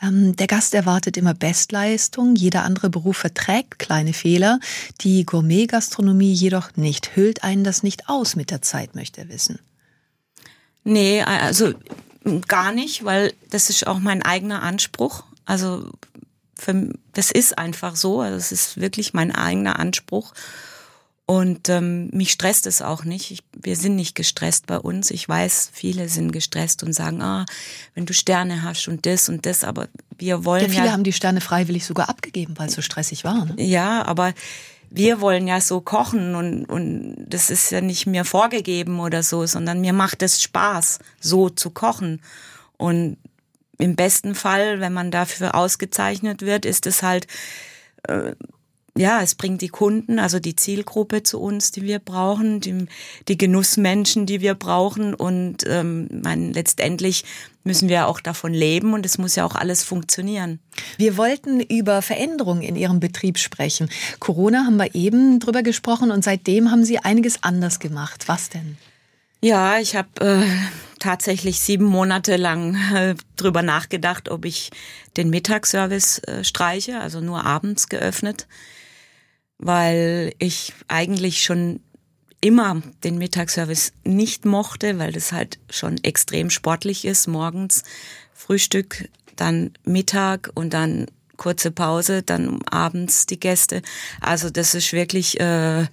Ähm, 0.01 0.35
der 0.37 0.47
Gast 0.47 0.73
erwartet 0.73 1.17
immer 1.17 1.33
Bestleistung. 1.33 2.35
Jeder 2.35 2.63
andere 2.63 2.89
Beruf 2.89 3.17
verträgt 3.17 3.77
kleine 3.77 4.13
Fehler. 4.13 4.59
Die 5.01 5.25
Gourmet-Gastronomie 5.25 6.33
jedoch 6.33 6.75
nicht. 6.77 7.15
Hüllt 7.15 7.43
einen 7.43 7.65
das 7.65 7.83
nicht 7.83 8.07
aus 8.09 8.35
mit 8.35 8.49
der 8.49 8.61
Zeit, 8.61 8.95
möchte 8.95 9.21
er 9.21 9.29
wissen. 9.29 9.59
Nee, 10.87 11.21
also 11.21 11.73
gar 12.47 12.71
nicht, 12.71 13.03
weil 13.03 13.33
das 13.49 13.69
ist 13.69 13.85
auch 13.87 13.99
mein 13.99 14.21
eigener 14.21 14.63
Anspruch. 14.63 15.23
Also 15.45 15.91
für, 16.57 16.93
das 17.11 17.29
ist 17.29 17.57
einfach 17.57 17.97
so. 17.97 18.21
Also 18.21 18.37
es 18.37 18.53
ist 18.53 18.79
wirklich 18.79 19.13
mein 19.13 19.35
eigener 19.35 19.79
Anspruch. 19.79 20.33
Und 21.25 21.67
ähm, 21.67 22.09
mich 22.13 22.31
stresst 22.31 22.67
es 22.67 22.81
auch 22.81 23.03
nicht. 23.03 23.31
Ich, 23.31 23.43
wir 23.51 23.75
sind 23.75 23.97
nicht 23.97 24.15
gestresst 24.15 24.65
bei 24.65 24.79
uns. 24.79 25.11
Ich 25.11 25.27
weiß, 25.27 25.71
viele 25.73 26.07
sind 26.07 26.31
gestresst 26.31 26.83
und 26.83 26.93
sagen, 26.93 27.21
ah, 27.21 27.45
wenn 27.93 28.05
du 28.05 28.13
Sterne 28.13 28.63
hast 28.63 28.87
und 28.87 29.05
das 29.05 29.27
und 29.27 29.45
das, 29.45 29.65
aber 29.65 29.89
wir 30.17 30.45
wollen 30.45 30.63
ja. 30.63 30.69
Viele 30.69 30.85
ja, 30.85 30.91
haben 30.93 31.03
die 31.03 31.11
Sterne 31.11 31.41
freiwillig 31.41 31.85
sogar 31.85 32.07
abgegeben, 32.07 32.53
weil 32.57 32.69
es 32.69 32.75
so 32.75 32.81
stressig 32.81 33.25
war. 33.25 33.43
Ne? 33.43 33.61
Ja, 33.61 34.05
aber 34.05 34.33
wir 34.89 35.21
wollen 35.21 35.47
ja 35.47 35.61
so 35.61 35.81
kochen 35.81 36.35
und, 36.35 36.65
und 36.65 37.15
das 37.27 37.49
ist 37.49 37.71
ja 37.71 37.81
nicht 37.81 38.07
mir 38.07 38.25
vorgegeben 38.25 38.99
oder 38.99 39.23
so, 39.23 39.45
sondern 39.45 39.81
mir 39.81 39.93
macht 39.93 40.21
es 40.21 40.41
Spaß, 40.41 40.99
so 41.19 41.49
zu 41.49 41.69
kochen. 41.69 42.21
Und 42.77 43.17
im 43.77 43.95
besten 43.95 44.35
Fall, 44.35 44.79
wenn 44.79 44.93
man 44.93 45.11
dafür 45.11 45.55
ausgezeichnet 45.55 46.41
wird, 46.41 46.65
ist 46.65 46.87
es 46.87 47.03
halt 47.03 47.27
äh, 48.03 48.33
ja, 48.97 49.21
es 49.21 49.35
bringt 49.35 49.61
die 49.61 49.69
Kunden, 49.69 50.19
also 50.19 50.39
die 50.39 50.55
Zielgruppe 50.55 51.23
zu 51.23 51.39
uns, 51.39 51.71
die 51.71 51.83
wir 51.83 51.99
brauchen, 51.99 52.59
die, 52.61 52.87
die 53.27 53.37
Genussmenschen, 53.37 54.25
die 54.25 54.41
wir 54.41 54.55
brauchen. 54.55 55.13
Und 55.13 55.63
ähm, 55.67 56.07
mein, 56.11 56.51
letztendlich 56.51 57.23
müssen 57.67 57.89
wir 57.89 58.07
auch 58.07 58.19
davon 58.19 58.53
leben 58.53 58.93
und 58.93 59.05
es 59.05 59.19
muss 59.19 59.35
ja 59.35 59.45
auch 59.45 59.55
alles 59.55 59.83
funktionieren. 59.83 60.59
Wir 60.97 61.17
wollten 61.17 61.59
über 61.59 62.01
Veränderungen 62.01 62.63
in 62.63 62.75
Ihrem 62.75 62.99
Betrieb 62.99 63.37
sprechen. 63.37 63.89
Corona 64.19 64.65
haben 64.65 64.77
wir 64.77 64.95
eben 64.95 65.39
drüber 65.39 65.61
gesprochen 65.61 66.09
und 66.09 66.23
seitdem 66.23 66.71
haben 66.71 66.83
Sie 66.83 66.97
einiges 66.97 67.43
anders 67.43 67.79
gemacht. 67.79 68.27
Was 68.27 68.49
denn? 68.49 68.77
Ja, 69.41 69.77
ich 69.79 69.95
habe 69.95 70.09
äh, 70.19 70.47
tatsächlich 70.97 71.59
sieben 71.59 71.85
Monate 71.85 72.37
lang 72.37 72.75
äh, 72.95 73.15
drüber 73.35 73.61
nachgedacht, 73.61 74.29
ob 74.29 74.45
ich 74.45 74.71
den 75.15 75.29
Mittagsservice 75.29 76.19
äh, 76.23 76.43
streiche, 76.43 76.99
also 76.99 77.21
nur 77.21 77.45
abends 77.45 77.89
geöffnet 77.89 78.47
weil 79.59 80.33
ich 80.39 80.73
eigentlich 80.87 81.43
schon 81.43 81.79
immer 82.41 82.81
den 83.03 83.17
Mittagsservice 83.17 83.93
nicht 84.03 84.45
mochte, 84.45 84.99
weil 84.99 85.11
das 85.11 85.31
halt 85.31 85.59
schon 85.69 86.03
extrem 86.03 86.49
sportlich 86.49 87.05
ist, 87.05 87.27
morgens 87.27 87.83
Frühstück 88.33 89.09
dann 89.35 89.71
Mittag 89.83 90.51
und 90.55 90.73
dann 90.73 91.07
kurze 91.37 91.71
Pause, 91.71 92.23
dann 92.23 92.61
abends 92.63 93.27
die 93.27 93.39
Gäste. 93.39 93.81
Also 94.19 94.49
das 94.49 94.73
ist 94.73 94.91
wirklich 94.93 95.39
äh, 95.39 95.85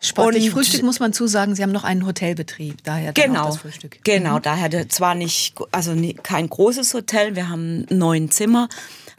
Sportlich 0.00 0.44
und 0.44 0.50
Frühstück 0.50 0.82
muss 0.82 1.00
man 1.00 1.14
zusagen, 1.14 1.54
Sie 1.54 1.62
haben 1.62 1.72
noch 1.72 1.84
einen 1.84 2.04
Hotelbetrieb, 2.04 2.84
daher 2.84 3.14
genau, 3.14 3.46
das 3.46 3.58
Frühstück. 3.58 4.04
Genau, 4.04 4.36
mhm. 4.36 4.42
daher 4.42 4.88
zwar 4.90 5.14
nicht, 5.14 5.54
also 5.70 5.94
kein 6.22 6.48
großes 6.48 6.92
Hotel, 6.92 7.36
wir 7.36 7.48
haben 7.48 7.86
neun 7.88 8.30
Zimmer, 8.30 8.68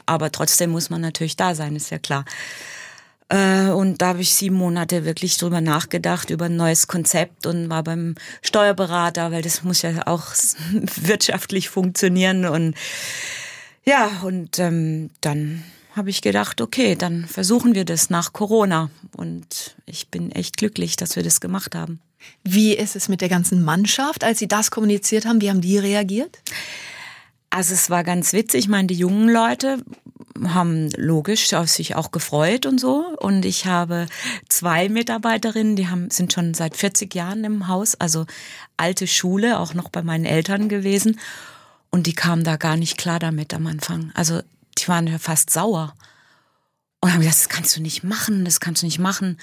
aber 0.05 0.31
trotzdem 0.31 0.69
muss 0.69 0.91
man 0.91 1.01
natürlich 1.01 1.35
da 1.35 1.55
sein, 1.55 1.75
ist 1.75 1.89
ja 1.89 1.97
klar. 1.97 2.23
Äh, 3.29 3.69
und 3.69 4.01
da 4.01 4.07
habe 4.09 4.21
ich 4.21 4.35
sieben 4.35 4.55
Monate 4.55 5.05
wirklich 5.05 5.37
drüber 5.37 5.61
nachgedacht, 5.61 6.29
über 6.29 6.45
ein 6.45 6.55
neues 6.55 6.87
Konzept 6.87 7.45
und 7.45 7.69
war 7.69 7.83
beim 7.83 8.15
Steuerberater, 8.41 9.31
weil 9.31 9.41
das 9.41 9.63
muss 9.63 9.81
ja 9.81 10.07
auch 10.07 10.33
wirtschaftlich 11.01 11.69
funktionieren. 11.69 12.45
Und 12.45 12.75
ja, 13.83 14.21
und 14.23 14.59
ähm, 14.59 15.09
dann 15.21 15.63
habe 15.95 16.09
ich 16.09 16.21
gedacht, 16.21 16.61
okay, 16.61 16.95
dann 16.95 17.25
versuchen 17.25 17.73
wir 17.73 17.85
das 17.85 18.09
nach 18.09 18.33
Corona. 18.33 18.89
Und 19.15 19.75
ich 19.85 20.09
bin 20.09 20.31
echt 20.31 20.57
glücklich, 20.57 20.97
dass 20.97 21.15
wir 21.15 21.23
das 21.23 21.39
gemacht 21.39 21.73
haben. 21.73 21.99
Wie 22.43 22.73
ist 22.73 22.95
es 22.95 23.07
mit 23.07 23.21
der 23.21 23.29
ganzen 23.29 23.63
Mannschaft, 23.63 24.23
als 24.23 24.39
Sie 24.39 24.47
das 24.47 24.71
kommuniziert 24.71 25.25
haben? 25.25 25.41
Wie 25.41 25.49
haben 25.49 25.61
die 25.61 25.77
reagiert? 25.77 26.39
Also 27.49 27.73
es 27.73 27.89
war 27.89 28.03
ganz 28.03 28.33
witzig. 28.33 28.61
Ich 28.61 28.67
meine, 28.67 28.87
die 28.87 28.95
jungen 28.95 29.29
Leute 29.29 29.77
haben 30.43 30.89
logisch 30.97 31.49
sich 31.65 31.95
auch 31.95 32.11
gefreut 32.11 32.65
und 32.65 32.79
so. 32.79 33.15
Und 33.19 33.45
ich 33.45 33.65
habe 33.65 34.07
zwei 34.49 34.89
Mitarbeiterinnen, 34.89 35.75
die 35.75 35.87
haben, 35.87 36.09
sind 36.09 36.33
schon 36.33 36.53
seit 36.53 36.75
40 36.75 37.13
Jahren 37.15 37.43
im 37.43 37.67
Haus, 37.67 37.95
also 37.95 38.25
alte 38.77 39.07
Schule, 39.07 39.59
auch 39.59 39.73
noch 39.73 39.89
bei 39.89 40.03
meinen 40.03 40.25
Eltern 40.25 40.67
gewesen. 40.67 41.19
Und 41.89 42.07
die 42.07 42.13
kamen 42.13 42.43
da 42.43 42.57
gar 42.57 42.75
nicht 42.75 42.97
klar 42.97 43.19
damit 43.19 43.53
am 43.53 43.67
Anfang. 43.67 44.11
Also 44.13 44.41
die 44.77 44.87
waren 44.87 45.07
ja 45.07 45.17
fast 45.17 45.49
sauer. 45.49 45.95
Und 46.99 47.13
haben 47.13 47.21
gesagt, 47.21 47.37
das 47.37 47.49
kannst 47.49 47.77
du 47.77 47.81
nicht 47.81 48.03
machen, 48.03 48.45
das 48.45 48.59
kannst 48.59 48.81
du 48.81 48.87
nicht 48.87 48.99
machen. 48.99 49.37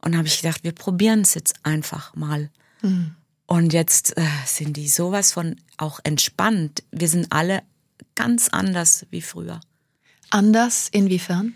Und 0.00 0.16
habe 0.16 0.28
ich 0.28 0.40
gedacht, 0.40 0.64
wir 0.64 0.72
probieren 0.72 1.20
es 1.20 1.34
jetzt 1.34 1.54
einfach 1.64 2.14
mal. 2.14 2.50
Mhm. 2.80 3.14
Und 3.46 3.72
jetzt 3.72 4.16
äh, 4.16 4.22
sind 4.46 4.76
die 4.76 4.88
sowas 4.88 5.32
von 5.32 5.56
auch 5.76 6.00
entspannt. 6.04 6.84
Wir 6.92 7.08
sind 7.08 7.26
alle 7.30 7.62
ganz 8.14 8.48
anders 8.48 9.06
wie 9.10 9.22
früher. 9.22 9.60
Anders 10.30 10.88
inwiefern? 10.90 11.54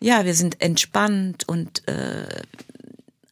Ja, 0.00 0.24
wir 0.24 0.34
sind 0.34 0.60
entspannt 0.60 1.46
und 1.48 1.86
äh, 1.88 2.42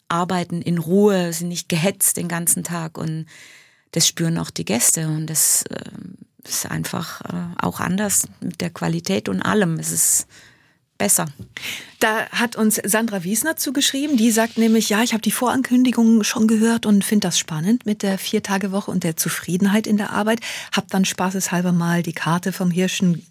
arbeiten 0.09 0.62
in 0.62 0.79
Ruhe, 0.79 1.33
sind 1.33 1.48
nicht 1.48 1.68
gehetzt 1.68 2.16
den 2.16 2.29
ganzen 2.29 2.64
Tag 2.64 2.98
und 2.98 3.27
das 3.92 4.07
spüren 4.07 4.38
auch 4.38 4.51
die 4.51 4.64
Gäste 4.64 5.09
und 5.09 5.27
das 5.27 5.62
äh, 5.70 5.79
ist 6.44 6.66
einfach 6.66 7.20
äh, 7.22 7.62
auch 7.62 7.81
anders 7.81 8.29
mit 8.40 8.61
der 8.61 8.70
Qualität 8.70 9.29
und 9.29 9.42
allem. 9.42 9.79
Es 9.79 9.90
ist 9.90 10.27
besser. 10.98 11.27
Da 12.01 12.29
hat 12.31 12.57
uns 12.57 12.81
Sandra 12.85 13.24
Wiesner 13.24 13.57
zugeschrieben, 13.57 14.16
die 14.16 14.31
sagt 14.31 14.59
nämlich, 14.59 14.88
ja, 14.88 15.03
ich 15.03 15.12
habe 15.12 15.22
die 15.22 15.31
Vorankündigungen 15.31 16.24
schon 16.24 16.48
gehört 16.48 16.87
und 16.87 17.05
finde 17.05 17.29
das 17.29 17.38
spannend 17.38 17.87
mit 17.87 18.03
der 18.03 18.18
Viertagewoche 18.18 18.90
und 18.90 19.05
der 19.05 19.16
Zufriedenheit 19.16 19.87
in 19.87 19.96
der 19.96 20.11
Arbeit. 20.11 20.40
Hab 20.72 20.88
dann 20.88 21.05
spaßeshalber 21.05 21.72
mal 21.72 22.03
die 22.03 22.12
Karte 22.12 22.53
vom 22.53 22.70
Hirschen 22.70 23.24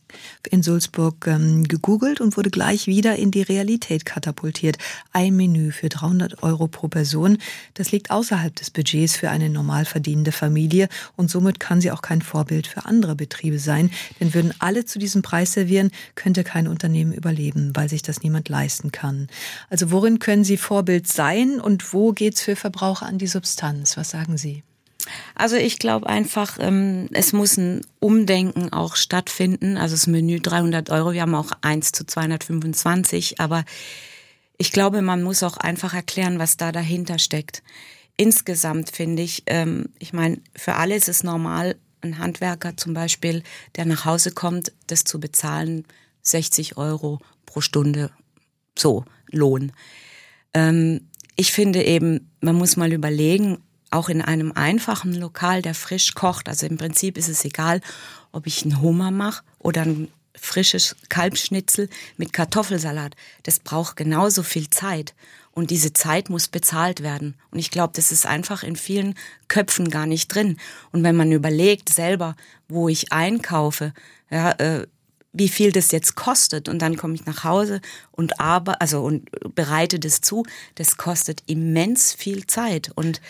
in 0.49 0.63
Sulzburg 0.63 1.27
ähm, 1.27 1.63
gegoogelt 1.63 2.21
und 2.21 2.37
wurde 2.37 2.49
gleich 2.49 2.87
wieder 2.87 3.15
in 3.15 3.31
die 3.31 3.41
Realität 3.41 4.05
katapultiert. 4.05 4.77
Ein 5.13 5.35
Menü 5.35 5.71
für 5.71 5.89
300 5.89 6.43
Euro 6.43 6.67
pro 6.67 6.87
Person. 6.87 7.37
Das 7.73 7.91
liegt 7.91 8.11
außerhalb 8.11 8.55
des 8.55 8.71
Budgets 8.71 9.17
für 9.17 9.29
eine 9.29 9.49
normal 9.49 9.85
verdienende 9.85 10.31
Familie 10.31 10.89
und 11.15 11.29
somit 11.29 11.59
kann 11.59 11.81
sie 11.81 11.91
auch 11.91 12.01
kein 12.01 12.21
Vorbild 12.21 12.67
für 12.67 12.85
andere 12.85 13.15
Betriebe 13.15 13.59
sein. 13.59 13.91
Denn 14.19 14.33
würden 14.33 14.53
alle 14.59 14.85
zu 14.85 14.99
diesem 14.99 15.21
Preis 15.21 15.53
servieren, 15.53 15.91
könnte 16.15 16.43
kein 16.43 16.67
Unternehmen 16.67 17.13
überleben, 17.13 17.75
weil 17.75 17.89
sich 17.89 18.01
das 18.01 18.23
niemand 18.23 18.49
leisten 18.49 18.91
kann. 18.91 19.27
Also 19.69 19.91
worin 19.91 20.19
können 20.19 20.43
Sie 20.43 20.57
Vorbild 20.57 21.07
sein 21.07 21.59
und 21.59 21.93
wo 21.93 22.11
geht's 22.11 22.41
für 22.41 22.55
Verbraucher 22.55 23.05
an 23.05 23.17
die 23.17 23.27
Substanz? 23.27 23.97
Was 23.97 24.11
sagen 24.11 24.37
Sie? 24.37 24.63
Also 25.35 25.55
ich 25.55 25.79
glaube 25.79 26.07
einfach, 26.07 26.57
ähm, 26.59 27.07
es 27.11 27.33
muss 27.33 27.57
ein 27.57 27.81
Umdenken 27.99 28.71
auch 28.71 28.95
stattfinden. 28.95 29.77
Also 29.77 29.95
das 29.95 30.07
Menü 30.07 30.39
300 30.39 30.89
Euro, 30.89 31.13
wir 31.13 31.21
haben 31.21 31.35
auch 31.35 31.51
eins 31.61 31.91
zu 31.91 32.05
225, 32.05 33.39
aber 33.39 33.65
ich 34.57 34.71
glaube, 34.71 35.01
man 35.01 35.23
muss 35.23 35.43
auch 35.43 35.57
einfach 35.57 35.93
erklären, 35.93 36.39
was 36.39 36.57
da 36.57 36.71
dahinter 36.71 37.19
steckt. 37.19 37.63
Insgesamt 38.17 38.89
finde 38.91 39.21
ich, 39.21 39.43
ähm, 39.45 39.89
ich 39.99 40.13
meine, 40.13 40.39
für 40.55 40.75
alle 40.75 40.95
ist 40.95 41.07
es 41.07 41.23
normal, 41.23 41.75
ein 42.01 42.17
Handwerker 42.17 42.77
zum 42.77 42.93
Beispiel, 42.93 43.43
der 43.75 43.85
nach 43.85 44.05
Hause 44.05 44.31
kommt, 44.31 44.71
das 44.87 45.03
zu 45.03 45.19
bezahlen, 45.19 45.85
60 46.21 46.77
Euro 46.77 47.19
pro 47.45 47.61
Stunde, 47.61 48.11
so 48.77 49.05
Lohn. 49.31 49.71
Ähm, 50.53 51.07
ich 51.35 51.51
finde 51.51 51.83
eben, 51.83 52.31
man 52.41 52.55
muss 52.55 52.77
mal 52.77 52.91
überlegen, 52.91 53.59
auch 53.91 54.09
in 54.09 54.21
einem 54.21 54.51
einfachen 54.51 55.13
Lokal, 55.13 55.61
der 55.61 55.73
frisch 55.73 56.13
kocht. 56.13 56.49
Also 56.49 56.65
im 56.65 56.77
Prinzip 56.77 57.17
ist 57.17 57.29
es 57.29 57.45
egal, 57.45 57.81
ob 58.31 58.47
ich 58.47 58.63
einen 58.63 58.81
Hummer 58.81 59.11
mache 59.11 59.43
oder 59.59 59.81
ein 59.81 60.09
frisches 60.35 60.95
Kalbschnitzel 61.09 61.89
mit 62.17 62.33
Kartoffelsalat. 62.33 63.15
Das 63.43 63.59
braucht 63.59 63.95
genauso 63.95 64.43
viel 64.43 64.69
Zeit. 64.69 65.13
Und 65.51 65.71
diese 65.71 65.91
Zeit 65.91 66.29
muss 66.29 66.47
bezahlt 66.47 67.01
werden. 67.01 67.33
Und 67.49 67.57
ich 67.57 67.71
glaube, 67.71 67.93
das 67.95 68.11
ist 68.11 68.27
einfach 68.27 68.61
in 68.61 68.75
vielen 68.75 69.15
Köpfen 69.47 69.89
gar 69.89 70.05
nicht 70.05 70.27
drin. 70.27 70.57
Und 70.91 71.03
wenn 71.03 71.15
man 71.15 71.31
überlegt 71.31 71.89
selber, 71.89 72.35
wo 72.67 72.89
ich 72.89 73.11
einkaufe, 73.11 73.93
ja, 74.29 74.51
äh, 74.51 74.85
wie 75.33 75.49
viel 75.49 75.71
das 75.71 75.91
jetzt 75.91 76.15
kostet 76.15 76.67
und 76.69 76.81
dann 76.81 76.97
komme 76.97 77.15
ich 77.15 77.25
nach 77.25 77.43
Hause 77.43 77.81
und 78.11 78.39
aber 78.39 78.81
also 78.81 79.01
und 79.01 79.29
bereite 79.55 79.99
das 79.99 80.21
zu, 80.21 80.45
das 80.75 80.97
kostet 80.97 81.43
immens 81.45 82.13
viel 82.13 82.47
Zeit 82.47 82.91
und 82.95 83.21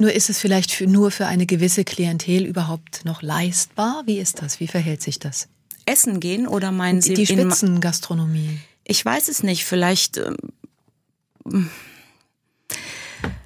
nur 0.00 0.12
ist 0.14 0.30
es 0.30 0.40
vielleicht 0.40 0.72
für, 0.72 0.86
nur 0.86 1.10
für 1.10 1.26
eine 1.26 1.44
gewisse 1.44 1.84
Klientel 1.84 2.46
überhaupt 2.46 3.04
noch 3.04 3.20
leistbar? 3.20 4.02
Wie 4.06 4.18
ist 4.18 4.40
das? 4.40 4.58
Wie 4.58 4.66
verhält 4.66 5.02
sich 5.02 5.18
das? 5.18 5.48
Essen 5.84 6.20
gehen 6.20 6.46
oder 6.46 6.72
meinen 6.72 7.02
Sie 7.02 7.12
die 7.12 7.26
Spitzengastronomie? 7.26 8.60
Ich 8.84 9.04
weiß 9.04 9.28
es 9.28 9.42
nicht. 9.42 9.66
Vielleicht, 9.66 10.16
ähm, 11.44 11.68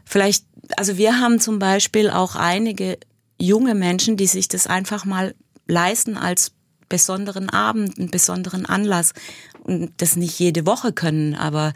vielleicht. 0.05 0.45
Also 0.77 0.97
wir 0.97 1.19
haben 1.19 1.41
zum 1.41 1.59
Beispiel 1.59 2.09
auch 2.09 2.37
einige 2.37 2.99
junge 3.37 3.75
Menschen, 3.75 4.17
die 4.17 4.29
sich 4.29 4.47
das 4.47 4.69
einfach 4.69 5.05
mal 5.05 5.35
leisten 5.67 6.17
als 6.17 6.53
besonderen 6.89 7.51
Abend, 7.51 7.99
einen 7.99 8.13
besonderen 8.13 8.65
Anlass 8.65 9.13
und 9.65 9.91
das 9.97 10.15
nicht 10.15 10.39
jede 10.39 10.67
Woche 10.67 10.93
können, 10.93 11.35
aber 11.35 11.73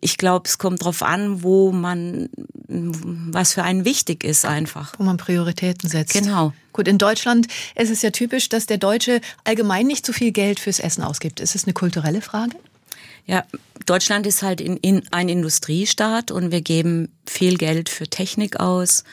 ich 0.00 0.18
glaube, 0.18 0.46
es 0.46 0.58
kommt 0.58 0.82
darauf 0.82 1.02
an, 1.02 1.42
wo 1.42 1.72
man, 1.72 2.28
was 2.68 3.54
für 3.54 3.62
einen 3.62 3.84
wichtig 3.84 4.22
ist 4.24 4.44
einfach. 4.44 4.94
Wo 4.98 5.02
man 5.02 5.16
Prioritäten 5.16 5.88
setzt. 5.88 6.12
Genau. 6.12 6.52
Gut, 6.72 6.88
in 6.88 6.98
Deutschland 6.98 7.46
ist 7.74 7.90
es 7.90 8.02
ja 8.02 8.10
typisch, 8.10 8.48
dass 8.48 8.66
der 8.66 8.78
Deutsche 8.78 9.20
allgemein 9.44 9.86
nicht 9.86 10.04
so 10.04 10.12
viel 10.12 10.32
Geld 10.32 10.60
fürs 10.60 10.80
Essen 10.80 11.02
ausgibt. 11.02 11.40
Ist 11.40 11.54
es 11.54 11.64
eine 11.64 11.72
kulturelle 11.72 12.20
Frage? 12.20 12.56
Ja, 13.26 13.44
Deutschland 13.86 14.26
ist 14.26 14.42
halt 14.42 14.60
in, 14.60 14.76
in 14.78 15.02
ein 15.10 15.28
Industriestaat 15.28 16.30
und 16.30 16.50
wir 16.50 16.60
geben 16.60 17.08
viel 17.26 17.56
Geld 17.56 17.88
für 17.88 18.06
Technik 18.06 18.60
aus 18.60 19.04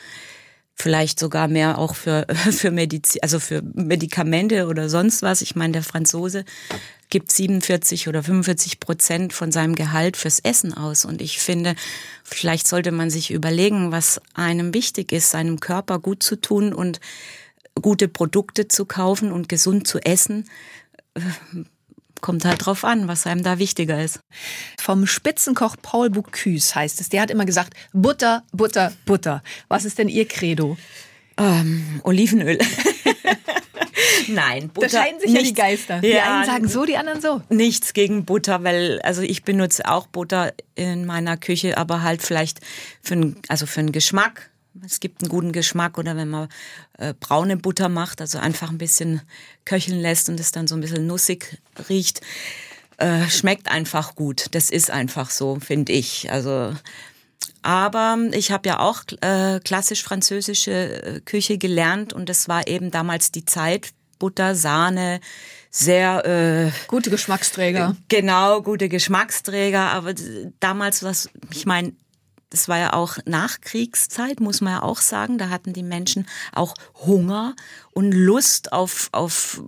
vielleicht 0.74 1.18
sogar 1.18 1.48
mehr 1.48 1.78
auch 1.78 1.94
für 1.94 2.26
für 2.50 2.70
Medizin, 2.70 3.22
also 3.22 3.40
für 3.40 3.62
Medikamente 3.74 4.66
oder 4.66 4.88
sonst 4.88 5.22
was. 5.22 5.42
Ich 5.42 5.54
meine, 5.56 5.72
der 5.72 5.82
Franzose 5.82 6.44
gibt 7.10 7.30
47 7.30 8.08
oder 8.08 8.22
45 8.22 8.80
Prozent 8.80 9.32
von 9.34 9.52
seinem 9.52 9.74
Gehalt 9.74 10.16
fürs 10.16 10.38
Essen 10.38 10.72
aus. 10.72 11.04
Und 11.04 11.20
ich 11.20 11.38
finde, 11.38 11.74
vielleicht 12.24 12.66
sollte 12.66 12.90
man 12.90 13.10
sich 13.10 13.30
überlegen, 13.30 13.92
was 13.92 14.20
einem 14.32 14.72
wichtig 14.72 15.12
ist, 15.12 15.30
seinem 15.30 15.60
Körper 15.60 15.98
gut 15.98 16.22
zu 16.22 16.36
tun 16.36 16.72
und 16.72 17.00
gute 17.80 18.08
Produkte 18.08 18.66
zu 18.66 18.86
kaufen 18.86 19.30
und 19.30 19.48
gesund 19.48 19.86
zu 19.86 19.98
essen 19.98 20.46
kommt 22.22 22.46
halt 22.46 22.64
drauf 22.64 22.84
an, 22.84 23.08
was 23.08 23.26
einem 23.26 23.42
da 23.42 23.58
wichtiger 23.58 24.02
ist. 24.02 24.20
Vom 24.80 25.06
Spitzenkoch 25.06 25.76
Paul 25.82 26.08
Bocuse 26.08 26.74
heißt 26.74 27.00
es, 27.02 27.10
der 27.10 27.20
hat 27.20 27.30
immer 27.30 27.44
gesagt, 27.44 27.74
Butter, 27.92 28.44
Butter, 28.52 28.92
Butter. 29.04 29.42
Was 29.68 29.84
ist 29.84 29.98
denn 29.98 30.08
Ihr 30.08 30.26
Credo? 30.26 30.78
Ähm, 31.36 32.00
Olivenöl. 32.04 32.58
Nein, 34.28 34.70
Butter. 34.70 34.88
Da 34.88 35.02
scheiden 35.02 35.20
sich 35.20 35.30
nichts, 35.30 35.48
ja 35.48 35.54
die 35.54 35.60
Geister. 35.60 36.00
Die 36.00 36.08
ja, 36.08 36.36
einen 36.36 36.46
sagen 36.46 36.68
so, 36.68 36.84
die 36.84 36.96
anderen 36.96 37.20
so. 37.20 37.42
Nichts 37.48 37.92
gegen 37.92 38.24
Butter, 38.24 38.64
weil 38.64 39.00
also 39.02 39.22
ich 39.22 39.42
benutze 39.42 39.86
auch 39.86 40.06
Butter 40.06 40.52
in 40.74 41.04
meiner 41.04 41.36
Küche, 41.36 41.76
aber 41.76 42.02
halt 42.02 42.22
vielleicht 42.22 42.60
für, 43.02 43.34
also 43.48 43.66
für 43.66 43.80
einen 43.80 43.92
Geschmack 43.92 44.51
es 44.84 45.00
gibt 45.00 45.22
einen 45.22 45.30
guten 45.30 45.52
Geschmack 45.52 45.98
oder 45.98 46.16
wenn 46.16 46.28
man 46.28 46.48
äh, 46.98 47.14
braune 47.18 47.56
Butter 47.56 47.88
macht, 47.88 48.20
also 48.20 48.38
einfach 48.38 48.70
ein 48.70 48.78
bisschen 48.78 49.22
köcheln 49.64 50.00
lässt 50.00 50.28
und 50.28 50.40
es 50.40 50.52
dann 50.52 50.66
so 50.66 50.74
ein 50.74 50.80
bisschen 50.80 51.06
nussig 51.06 51.58
riecht, 51.88 52.20
äh, 52.98 53.28
schmeckt 53.28 53.68
einfach 53.68 54.14
gut. 54.14 54.46
Das 54.52 54.70
ist 54.70 54.90
einfach 54.90 55.30
so, 55.30 55.58
finde 55.60 55.92
ich. 55.92 56.30
Also 56.30 56.74
aber 57.62 58.18
ich 58.32 58.50
habe 58.50 58.68
ja 58.68 58.80
auch 58.80 59.02
äh, 59.20 59.60
klassisch 59.60 60.02
französische 60.02 60.72
äh, 61.02 61.20
Küche 61.20 61.58
gelernt 61.58 62.12
und 62.12 62.28
das 62.28 62.48
war 62.48 62.66
eben 62.66 62.90
damals 62.90 63.30
die 63.30 63.44
Zeit, 63.44 63.90
Butter, 64.18 64.54
Sahne, 64.54 65.20
sehr 65.70 66.26
äh, 66.26 66.70
gute 66.86 67.10
Geschmacksträger. 67.10 67.96
Genau, 68.08 68.62
gute 68.62 68.88
Geschmacksträger. 68.88 69.80
Aber 69.80 70.14
damals 70.60 71.02
was, 71.02 71.30
ich 71.50 71.66
meine, 71.66 71.92
das 72.52 72.68
war 72.68 72.78
ja 72.78 72.92
auch 72.92 73.16
Nachkriegszeit, 73.24 74.40
muss 74.40 74.60
man 74.60 74.74
ja 74.74 74.82
auch 74.82 75.00
sagen. 75.00 75.38
Da 75.38 75.48
hatten 75.48 75.72
die 75.72 75.82
Menschen 75.82 76.26
auch 76.52 76.74
Hunger 77.06 77.56
und 77.92 78.12
Lust 78.12 78.74
auf, 78.74 79.08
auf 79.12 79.62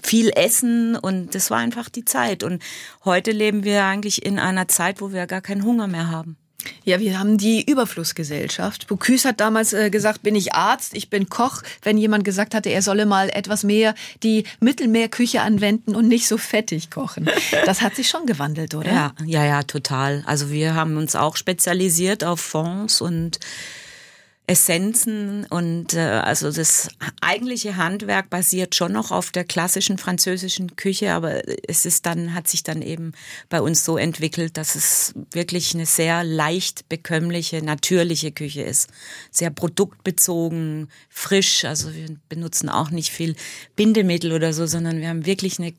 viel 0.00 0.30
Essen 0.30 0.94
und 0.96 1.34
das 1.34 1.50
war 1.50 1.58
einfach 1.58 1.88
die 1.88 2.04
Zeit. 2.04 2.44
Und 2.44 2.62
heute 3.04 3.32
leben 3.32 3.64
wir 3.64 3.84
eigentlich 3.84 4.24
in 4.24 4.38
einer 4.38 4.68
Zeit, 4.68 5.00
wo 5.00 5.12
wir 5.12 5.26
gar 5.26 5.40
keinen 5.40 5.64
Hunger 5.64 5.88
mehr 5.88 6.08
haben. 6.08 6.36
Ja, 6.84 7.00
wir 7.00 7.18
haben 7.18 7.38
die 7.38 7.64
Überflussgesellschaft. 7.68 8.86
Bocuse 8.86 9.28
hat 9.28 9.40
damals 9.40 9.72
äh, 9.72 9.90
gesagt, 9.90 10.22
bin 10.22 10.34
ich 10.34 10.54
Arzt, 10.54 10.94
ich 10.94 11.10
bin 11.10 11.28
Koch. 11.28 11.62
Wenn 11.82 11.98
jemand 11.98 12.24
gesagt 12.24 12.54
hatte, 12.54 12.70
er 12.70 12.82
solle 12.82 13.06
mal 13.06 13.30
etwas 13.30 13.64
mehr 13.64 13.94
die 14.22 14.44
Mittelmeerküche 14.60 15.40
anwenden 15.40 15.94
und 15.94 16.08
nicht 16.08 16.28
so 16.28 16.38
fettig 16.38 16.90
kochen. 16.90 17.28
Das 17.66 17.80
hat 17.80 17.94
sich 17.96 18.08
schon 18.08 18.26
gewandelt, 18.26 18.74
oder? 18.74 18.92
Ja, 18.92 19.12
ja, 19.24 19.44
ja, 19.44 19.62
total. 19.62 20.22
Also 20.26 20.50
wir 20.50 20.74
haben 20.74 20.96
uns 20.96 21.16
auch 21.16 21.36
spezialisiert 21.36 22.24
auf 22.24 22.40
Fonds 22.40 23.00
und 23.00 23.38
Essenzen 24.46 25.46
und 25.46 25.94
äh, 25.94 26.00
also 26.00 26.52
das 26.52 26.90
eigentliche 27.22 27.76
Handwerk 27.76 28.28
basiert 28.28 28.74
schon 28.74 28.92
noch 28.92 29.10
auf 29.10 29.30
der 29.30 29.44
klassischen 29.44 29.96
französischen 29.96 30.76
Küche, 30.76 31.12
aber 31.12 31.48
es 31.66 31.86
ist 31.86 32.04
dann 32.04 32.34
hat 32.34 32.46
sich 32.48 32.62
dann 32.62 32.82
eben 32.82 33.12
bei 33.48 33.62
uns 33.62 33.86
so 33.86 33.96
entwickelt, 33.96 34.58
dass 34.58 34.74
es 34.74 35.14
wirklich 35.32 35.74
eine 35.74 35.86
sehr 35.86 36.24
leicht 36.24 36.90
bekömmliche, 36.90 37.64
natürliche 37.64 38.32
Küche 38.32 38.62
ist, 38.62 38.90
sehr 39.30 39.48
produktbezogen, 39.48 40.88
frisch, 41.08 41.64
also 41.64 41.94
wir 41.94 42.14
benutzen 42.28 42.68
auch 42.68 42.90
nicht 42.90 43.10
viel 43.10 43.36
Bindemittel 43.76 44.32
oder 44.32 44.52
so, 44.52 44.66
sondern 44.66 45.00
wir 45.00 45.08
haben 45.08 45.24
wirklich 45.24 45.58
eine 45.58 45.72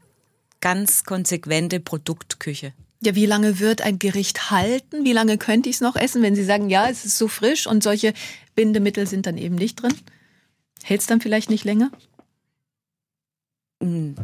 ganz 0.60 1.04
konsequente 1.04 1.80
Produktküche. 1.80 2.74
Ja, 3.06 3.14
wie 3.14 3.28
lange 3.28 3.60
wird 3.60 3.84
ein 3.84 4.00
Gericht 4.00 4.50
halten? 4.50 5.06
Wie 5.06 5.14
lange 5.14 5.38
könnte 5.38 5.70
ich 5.70 5.76
es 5.76 5.82
noch 5.82 5.96
essen, 5.96 6.24
wenn 6.24 6.36
Sie 6.36 6.44
sagen, 6.44 6.72
ja, 6.72 6.90
es 6.90 7.06
ist 7.06 7.20
so 7.20 7.28
frisch 7.28 7.68
und 7.68 7.84
solche 7.84 8.14
Bindemittel 8.56 9.06
sind 9.06 9.28
dann 9.28 9.38
eben 9.38 9.54
nicht 9.54 9.76
drin? 9.76 9.94
Hält 10.84 11.02
es 11.02 11.08
dann 11.08 11.22
vielleicht 11.22 11.52
nicht 11.52 11.66
länger? 11.66 11.92
Hm, 13.80 14.16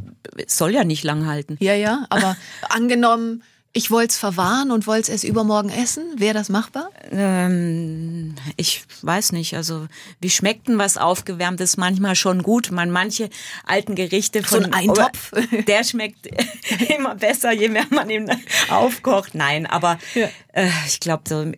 soll 0.47 0.73
ja 0.73 0.83
nicht 0.83 1.03
lang 1.03 1.27
halten. 1.27 1.57
Ja, 1.59 1.75
ja, 1.75 2.07
aber 2.09 2.35
angenommen, 2.69 3.43
ich 3.73 3.89
wollte 3.89 4.11
es 4.11 4.17
verwahren 4.17 4.69
und 4.69 4.85
wollte 4.85 5.03
es 5.03 5.09
erst 5.09 5.23
übermorgen 5.23 5.69
essen. 5.69 6.03
Wäre 6.17 6.33
das 6.33 6.49
machbar? 6.49 6.89
Ähm, 7.09 8.35
ich 8.57 8.83
weiß 9.01 9.31
nicht. 9.31 9.55
Also 9.55 9.87
wie 10.19 10.29
schmeckt 10.29 10.67
denn 10.67 10.77
was 10.77 10.97
aufgewärmtes 10.97 11.77
manchmal 11.77 12.15
schon 12.15 12.43
gut? 12.43 12.71
Man 12.71 12.91
manche 12.91 13.29
alten 13.65 13.95
Gerichte 13.95 14.43
von 14.43 14.63
so 14.63 14.65
ein 14.65 14.73
Eintopf, 14.73 15.31
der 15.67 15.85
schmeckt 15.85 16.27
immer 16.97 17.15
besser, 17.15 17.53
je 17.53 17.69
mehr 17.69 17.85
man 17.91 18.09
ihn 18.09 18.29
aufkocht. 18.69 19.35
Nein, 19.35 19.65
aber 19.65 19.99
ja. 20.15 20.27
äh, 20.51 20.67
ich 20.87 20.99
glaube 20.99 21.23
so 21.29 21.49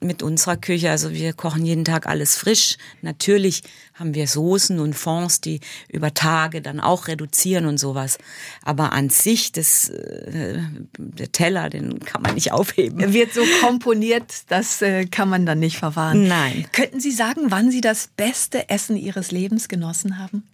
mit 0.00 0.22
unserer 0.22 0.58
Küche, 0.58 0.90
also 0.90 1.12
wir 1.12 1.32
kochen 1.32 1.64
jeden 1.64 1.86
Tag 1.86 2.06
alles 2.06 2.36
frisch. 2.36 2.76
Natürlich 3.00 3.62
haben 3.94 4.14
wir 4.14 4.26
Soßen 4.26 4.80
und 4.80 4.94
Fonds, 4.94 5.40
die 5.40 5.60
über 5.88 6.12
Tage 6.12 6.60
dann 6.60 6.80
auch 6.80 7.06
reduzieren 7.06 7.66
und 7.66 7.78
sowas. 7.78 8.18
Aber 8.62 8.92
an 8.92 9.08
sich, 9.08 9.52
das, 9.52 9.88
äh, 9.88 10.58
der 10.98 11.32
Teller, 11.32 11.53
den 11.68 12.00
kann 12.00 12.22
man 12.22 12.34
nicht 12.34 12.52
aufheben. 12.52 13.00
Er 13.00 13.12
wird 13.12 13.32
so 13.32 13.42
komponiert, 13.60 14.32
das 14.48 14.82
äh, 14.82 15.06
kann 15.06 15.28
man 15.28 15.46
dann 15.46 15.58
nicht 15.58 15.76
verwahren. 15.76 16.28
Nein. 16.28 16.66
Könnten 16.72 17.00
Sie 17.00 17.12
sagen, 17.12 17.50
wann 17.50 17.70
Sie 17.70 17.80
das 17.80 18.08
beste 18.16 18.68
Essen 18.68 18.96
Ihres 18.96 19.30
Lebens 19.30 19.68
genossen 19.68 20.18
haben? 20.18 20.44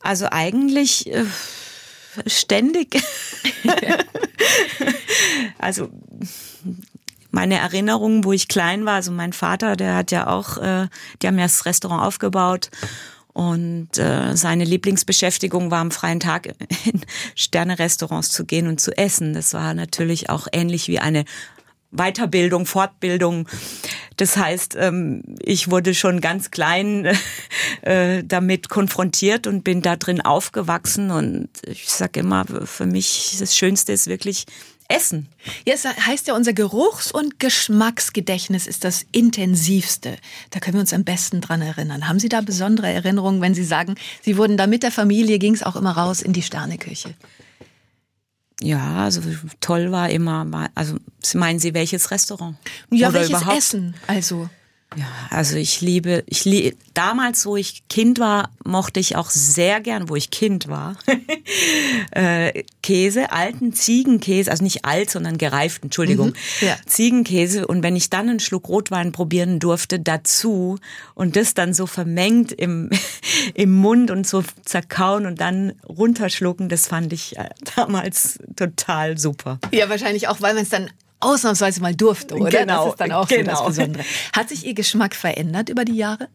Also 0.00 0.26
eigentlich 0.30 1.12
äh, 1.12 1.24
ständig. 2.26 3.00
also 5.58 5.88
meine 7.30 7.58
Erinnerungen, 7.58 8.24
wo 8.24 8.32
ich 8.32 8.48
klein 8.48 8.84
war, 8.84 8.94
also 8.94 9.10
mein 9.10 9.32
Vater, 9.32 9.76
der 9.76 9.94
hat 9.94 10.10
ja 10.10 10.26
auch, 10.26 10.58
äh, 10.58 10.88
die 11.20 11.26
haben 11.26 11.38
ja 11.38 11.44
das 11.44 11.64
Restaurant 11.64 12.02
aufgebaut 12.02 12.70
und 13.32 13.96
äh, 13.98 14.36
seine 14.36 14.64
Lieblingsbeschäftigung 14.64 15.70
war 15.70 15.80
am 15.80 15.90
freien 15.90 16.20
Tag 16.20 16.48
in 16.84 17.00
Sterne-Restaurants 17.34 18.30
zu 18.30 18.44
gehen 18.44 18.66
und 18.66 18.80
zu 18.80 18.96
essen. 18.96 19.32
Das 19.32 19.54
war 19.54 19.74
natürlich 19.74 20.28
auch 20.28 20.48
ähnlich 20.52 20.88
wie 20.88 20.98
eine 20.98 21.24
Weiterbildung, 21.92 22.66
Fortbildung. 22.66 23.48
Das 24.16 24.36
heißt, 24.36 24.76
ähm, 24.78 25.22
ich 25.40 25.70
wurde 25.70 25.94
schon 25.94 26.20
ganz 26.20 26.50
klein 26.50 27.16
äh, 27.82 28.22
damit 28.24 28.68
konfrontiert 28.68 29.46
und 29.46 29.64
bin 29.64 29.82
da 29.82 29.96
drin 29.96 30.20
aufgewachsen. 30.20 31.10
Und 31.10 31.48
ich 31.66 31.88
sage 31.88 32.20
immer, 32.20 32.44
für 32.46 32.86
mich 32.86 33.36
das 33.38 33.56
Schönste 33.56 33.92
ist 33.92 34.06
wirklich 34.06 34.46
Essen. 34.92 35.28
Ja, 35.66 35.74
es 35.74 35.84
heißt 35.84 36.28
ja, 36.28 36.34
unser 36.34 36.52
Geruchs- 36.52 37.12
und 37.12 37.40
Geschmacksgedächtnis 37.40 38.66
ist 38.66 38.84
das 38.84 39.04
intensivste. 39.12 40.16
Da 40.50 40.60
können 40.60 40.74
wir 40.74 40.80
uns 40.80 40.92
am 40.92 41.04
besten 41.04 41.40
dran 41.40 41.62
erinnern. 41.62 42.08
Haben 42.08 42.18
Sie 42.18 42.28
da 42.28 42.40
besondere 42.40 42.92
Erinnerungen, 42.92 43.40
wenn 43.40 43.54
Sie 43.54 43.64
sagen, 43.64 43.96
Sie 44.22 44.36
wurden 44.36 44.56
da 44.56 44.66
mit 44.66 44.82
der 44.82 44.92
Familie, 44.92 45.38
ging 45.38 45.54
es 45.54 45.62
auch 45.62 45.76
immer 45.76 45.92
raus 45.92 46.22
in 46.22 46.32
die 46.32 46.42
Sterneküche? 46.42 47.14
Ja, 48.60 49.04
also 49.04 49.20
toll 49.60 49.90
war 49.90 50.10
immer, 50.10 50.70
also 50.74 50.96
meinen 51.34 51.58
Sie 51.58 51.74
welches 51.74 52.10
Restaurant? 52.10 52.56
Ja, 52.90 53.08
Oder 53.08 53.18
welches 53.18 53.30
überhaupt? 53.30 53.58
Essen 53.58 53.94
also? 54.06 54.48
Ja, 54.96 55.06
also 55.30 55.56
ich 55.56 55.80
liebe, 55.80 56.24
ich 56.26 56.44
liebe, 56.44 56.76
damals, 56.94 57.46
wo 57.46 57.56
ich 57.56 57.88
Kind 57.88 58.18
war, 58.18 58.50
mochte 58.64 59.00
ich 59.00 59.16
auch 59.16 59.30
sehr 59.30 59.80
gern, 59.80 60.08
wo 60.08 60.16
ich 60.16 60.30
Kind 60.30 60.68
war, 60.68 60.96
äh, 62.10 62.64
Käse, 62.82 63.32
alten 63.32 63.72
Ziegenkäse, 63.72 64.50
also 64.50 64.62
nicht 64.62 64.84
alt, 64.84 65.10
sondern 65.10 65.38
gereift, 65.38 65.82
Entschuldigung, 65.84 66.28
mhm, 66.28 66.66
ja. 66.66 66.76
Ziegenkäse. 66.86 67.66
Und 67.66 67.82
wenn 67.82 67.96
ich 67.96 68.10
dann 68.10 68.28
einen 68.28 68.40
Schluck 68.40 68.68
Rotwein 68.68 69.12
probieren 69.12 69.58
durfte, 69.58 69.98
dazu 69.98 70.78
und 71.14 71.36
das 71.36 71.54
dann 71.54 71.74
so 71.74 71.86
vermengt 71.86 72.52
im, 72.52 72.90
im 73.54 73.72
Mund 73.72 74.10
und 74.10 74.26
so 74.26 74.44
zerkauen 74.64 75.26
und 75.26 75.40
dann 75.40 75.72
runterschlucken, 75.88 76.68
das 76.68 76.86
fand 76.86 77.12
ich 77.12 77.36
äh, 77.38 77.48
damals 77.76 78.38
total 78.56 79.18
super. 79.18 79.58
Ja, 79.72 79.88
wahrscheinlich 79.88 80.28
auch, 80.28 80.40
weil 80.40 80.54
man 80.54 80.64
es 80.64 80.68
dann 80.68 80.90
ausnahmsweise 81.22 81.80
mal 81.80 81.94
durfte, 81.94 82.34
oder? 82.34 82.60
Genau, 82.60 82.84
das 82.84 82.92
ist 82.94 83.00
dann 83.00 83.12
auch 83.12 83.28
genau. 83.28 83.56
so 83.56 83.64
das 83.64 83.76
Besondere. 83.76 84.04
Hat 84.32 84.48
sich 84.48 84.66
Ihr 84.66 84.74
Geschmack 84.74 85.14
verändert 85.14 85.68
über 85.68 85.84
die 85.84 85.96
Jahre? 85.96 86.28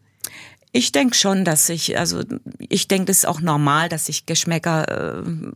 Ich 0.72 0.92
denke 0.92 1.14
schon, 1.14 1.44
dass 1.44 1.68
ich, 1.68 1.98
also 1.98 2.22
ich 2.58 2.88
denke, 2.88 3.06
das 3.06 3.18
ist 3.18 3.26
auch 3.26 3.40
normal, 3.40 3.88
dass 3.88 4.06
sich 4.06 4.26
Geschmäcker, 4.26 5.22
äh, 5.22 5.52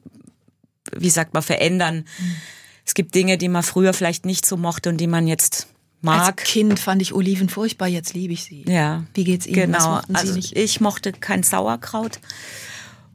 wie 0.96 1.10
sagt 1.10 1.34
man, 1.34 1.42
verändern. 1.42 2.04
Mhm. 2.18 2.36
Es 2.84 2.94
gibt 2.94 3.14
Dinge, 3.14 3.38
die 3.38 3.48
man 3.48 3.62
früher 3.62 3.92
vielleicht 3.92 4.26
nicht 4.26 4.46
so 4.46 4.56
mochte 4.56 4.88
und 4.88 4.98
die 4.98 5.06
man 5.06 5.26
jetzt 5.26 5.68
mag. 6.00 6.26
Als 6.26 6.36
Kind 6.36 6.78
fand 6.78 7.02
ich 7.02 7.14
Oliven 7.14 7.48
furchtbar, 7.48 7.88
jetzt 7.88 8.14
liebe 8.14 8.32
ich 8.32 8.44
sie. 8.44 8.64
Ja. 8.66 9.04
Wie 9.14 9.24
geht's 9.24 9.46
Ihnen? 9.46 9.72
Genau. 9.72 10.00
also 10.12 10.34
ich 10.36 10.80
mochte 10.80 11.12
kein 11.12 11.42
Sauerkraut 11.42 12.18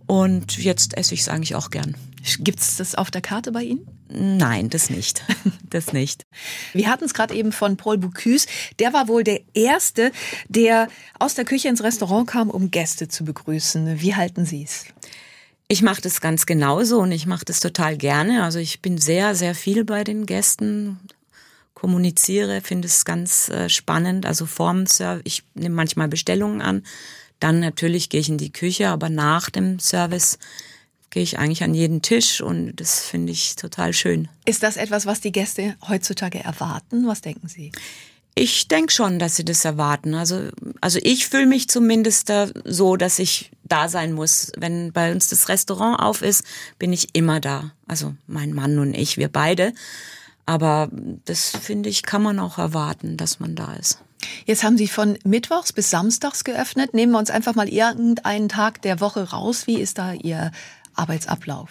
und 0.06 0.58
jetzt 0.58 0.96
esse 0.98 1.14
ich 1.14 1.22
es 1.22 1.30
eigentlich 1.30 1.56
auch 1.56 1.70
gern. 1.70 1.96
Gibt's 2.40 2.78
das 2.78 2.96
auf 2.96 3.12
der 3.12 3.22
Karte 3.22 3.52
bei 3.52 3.64
Ihnen? 3.64 3.88
Nein, 4.10 4.70
das 4.70 4.90
nicht. 4.90 5.24
Das 5.70 5.92
nicht. 5.92 6.26
Wir 6.72 6.90
hatten 6.90 7.04
es 7.04 7.14
gerade 7.14 7.36
eben 7.36 7.52
von 7.52 7.76
Paul 7.76 7.98
Bocuse. 7.98 8.48
Der 8.80 8.94
war 8.94 9.10
wohl 9.10 9.26
der 9.26 9.42
Erste, 9.54 10.14
der 10.48 10.88
aus 11.20 11.36
der 11.36 11.44
Küche 11.44 11.68
ins 11.68 11.84
Restaurant 11.84 12.26
kam, 12.26 12.50
um 12.50 12.72
Gäste 12.72 13.10
zu 13.10 13.26
begrüßen. 13.26 14.00
Wie 14.00 14.16
halten 14.16 14.46
Sie 14.46 14.64
es? 14.64 14.86
Ich 15.68 15.82
mache 15.82 16.00
das 16.00 16.22
ganz 16.22 16.46
genauso 16.46 17.00
und 17.00 17.12
ich 17.12 17.26
mache 17.26 17.44
das 17.44 17.60
total 17.60 17.98
gerne. 17.98 18.46
Also 18.46 18.60
ich 18.60 18.82
bin 18.82 18.98
sehr, 18.98 19.36
sehr 19.36 19.54
viel 19.56 19.84
bei 19.84 20.06
den 20.06 20.26
Gästen, 20.26 21.00
kommuniziere, 21.74 22.62
finde 22.62 22.88
es 22.88 23.04
ganz 23.04 23.50
äh, 23.50 23.68
spannend. 23.68 24.26
Also 24.26 24.46
vorm 24.46 24.88
Service, 24.88 25.24
ich 25.26 25.44
nehme 25.54 25.76
manchmal 25.76 26.08
Bestellungen 26.08 26.62
an. 26.62 26.84
Dann 27.42 27.60
natürlich 27.60 28.08
gehe 28.08 28.22
ich 28.22 28.30
in 28.30 28.38
die 28.38 28.54
Küche, 28.54 28.88
aber 28.88 29.10
nach 29.10 29.50
dem 29.50 29.80
Service 29.80 30.40
gehe 31.10 31.24
ich 31.24 31.40
eigentlich 31.40 31.64
an 31.64 31.74
jeden 31.74 32.02
Tisch 32.02 32.42
und 32.42 32.76
das 32.76 33.02
finde 33.02 33.32
ich 33.32 33.56
total 33.56 33.94
schön. 33.94 34.28
Ist 34.46 34.64
das 34.64 34.78
etwas, 34.78 35.06
was 35.06 35.22
die 35.22 35.32
Gäste 35.32 35.76
heutzutage 35.88 36.44
erwarten? 36.44 37.08
Was 37.08 37.22
denken 37.22 37.48
Sie? 37.48 37.72
Ich 38.40 38.68
denke 38.68 38.94
schon, 38.94 39.18
dass 39.18 39.36
sie 39.36 39.46
das 39.46 39.66
erwarten. 39.66 40.14
Also, 40.14 40.50
also 40.80 41.00
ich 41.02 41.28
fühle 41.28 41.48
mich 41.48 41.70
zumindest 41.70 42.30
da 42.30 42.48
so, 42.66 42.96
dass 42.96 43.18
ich 43.18 43.50
da 43.64 43.90
sein 43.90 44.14
muss. 44.14 44.52
Wenn 44.56 44.92
bei 44.92 45.12
uns 45.12 45.28
das 45.30 45.50
Restaurant 45.50 46.00
auf 46.00 46.22
ist, 46.22 46.44
bin 46.78 46.94
ich 46.94 47.16
immer 47.16 47.40
da. 47.40 47.72
Also 47.88 48.14
mein 48.28 48.54
Mann 48.54 48.78
und 48.78 48.94
ich, 48.94 49.18
wir 49.18 49.30
beide. 49.30 49.74
Aber 50.46 50.90
das 51.26 51.50
finde 51.50 51.90
ich, 51.90 52.04
kann 52.04 52.22
man 52.22 52.38
auch 52.38 52.60
erwarten, 52.60 53.18
dass 53.18 53.40
man 53.40 53.56
da 53.56 53.74
ist. 53.74 54.04
Jetzt 54.46 54.64
haben 54.64 54.78
Sie 54.78 54.88
von 54.88 55.18
Mittwochs 55.24 55.74
bis 55.74 55.90
Samstags 55.90 56.44
geöffnet. 56.44 56.94
Nehmen 56.94 57.12
wir 57.14 57.20
uns 57.20 57.30
einfach 57.30 57.56
mal 57.56 57.68
irgendeinen 57.68 58.50
Tag 58.50 58.82
der 58.84 59.00
Woche 59.00 59.32
raus. 59.32 59.68
Wie 59.68 59.80
ist 59.80 59.98
da 59.98 60.14
Ihr 60.14 60.52
Arbeitsablauf? 60.98 61.70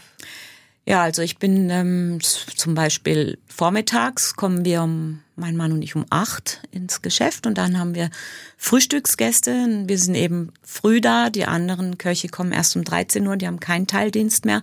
Ja, 0.89 1.03
also 1.03 1.21
ich 1.23 1.39
bin 1.39 1.69
ähm, 1.69 2.19
zum 2.21 2.75
Beispiel 2.75 3.39
vormittags 3.49 4.37
kommen 4.37 4.65
wir 4.65 4.83
um 4.83 5.21
mein 5.35 5.57
Mann 5.57 5.73
und 5.73 5.83
ich 5.83 5.97
um 5.97 6.07
acht 6.11 6.63
ins 6.71 7.03
Geschäft 7.03 7.47
und 7.47 7.59
dann 7.59 7.77
haben 7.79 7.97
wir 7.97 8.09
Frühstücksgäste. 8.57 9.85
Wir 9.87 9.99
sind 9.99 10.15
eben 10.15 10.53
früh 10.63 11.01
da, 11.01 11.29
die 11.29 11.45
anderen 11.45 11.99
Köche 11.99 12.29
kommen 12.29 12.53
erst 12.53 12.77
um 12.77 12.85
13 12.85 13.27
Uhr, 13.27 13.37
die 13.37 13.49
haben 13.49 13.59
keinen 13.59 13.89
Teildienst 13.89 14.45
mehr. 14.45 14.61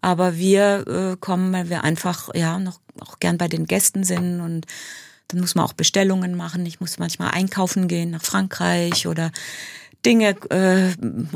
Aber 0.00 0.36
wir 0.36 0.86
äh, 0.86 1.16
kommen, 1.16 1.52
weil 1.52 1.68
wir 1.70 1.82
einfach 1.82 2.32
ja 2.34 2.60
noch 2.60 2.78
auch 3.00 3.18
gern 3.18 3.36
bei 3.36 3.48
den 3.48 3.66
Gästen 3.66 4.04
sind 4.04 4.40
und 4.40 4.64
dann 5.26 5.40
muss 5.40 5.56
man 5.56 5.64
auch 5.64 5.72
Bestellungen 5.72 6.36
machen. 6.36 6.64
Ich 6.66 6.78
muss 6.78 7.00
manchmal 7.00 7.32
einkaufen 7.32 7.88
gehen 7.88 8.10
nach 8.10 8.22
Frankreich 8.22 9.08
oder 9.08 9.32
Dinge 10.06 10.36
äh, 10.50 10.94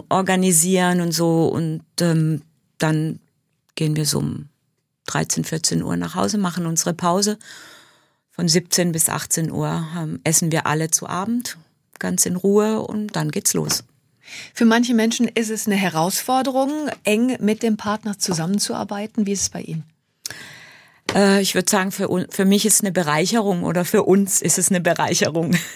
organisieren 0.08 1.00
und 1.00 1.10
so 1.10 1.48
und 1.48 1.82
ähm, 2.00 2.42
dann 2.82 3.20
gehen 3.74 3.96
wir 3.96 4.06
so 4.06 4.18
um 4.18 4.48
13, 5.06 5.44
14 5.44 5.82
Uhr 5.82 5.96
nach 5.96 6.14
Hause, 6.14 6.38
machen 6.38 6.66
unsere 6.66 6.94
Pause. 6.94 7.38
Von 8.30 8.48
17 8.48 8.92
bis 8.92 9.08
18 9.08 9.50
Uhr 9.50 9.86
ähm, 9.98 10.20
essen 10.24 10.52
wir 10.52 10.66
alle 10.66 10.90
zu 10.90 11.06
Abend, 11.06 11.58
ganz 11.98 12.24
in 12.24 12.36
Ruhe 12.36 12.80
und 12.80 13.08
dann 13.08 13.30
geht's 13.30 13.54
los. 13.54 13.84
Für 14.54 14.64
manche 14.64 14.94
Menschen 14.94 15.28
ist 15.28 15.50
es 15.50 15.66
eine 15.66 15.76
Herausforderung, 15.76 16.88
eng 17.04 17.36
mit 17.40 17.62
dem 17.62 17.76
Partner 17.76 18.18
zusammenzuarbeiten. 18.18 19.26
Wie 19.26 19.32
ist 19.32 19.42
es 19.42 19.50
bei 19.50 19.60
Ihnen? 19.60 19.84
Äh, 21.14 21.42
ich 21.42 21.54
würde 21.54 21.70
sagen, 21.70 21.92
für, 21.92 22.26
für 22.30 22.44
mich 22.44 22.64
ist 22.64 22.74
es 22.76 22.80
eine 22.80 22.92
Bereicherung 22.92 23.64
oder 23.64 23.84
für 23.84 24.04
uns 24.04 24.40
ist 24.40 24.58
es 24.58 24.70
eine 24.70 24.80
Bereicherung. 24.80 25.56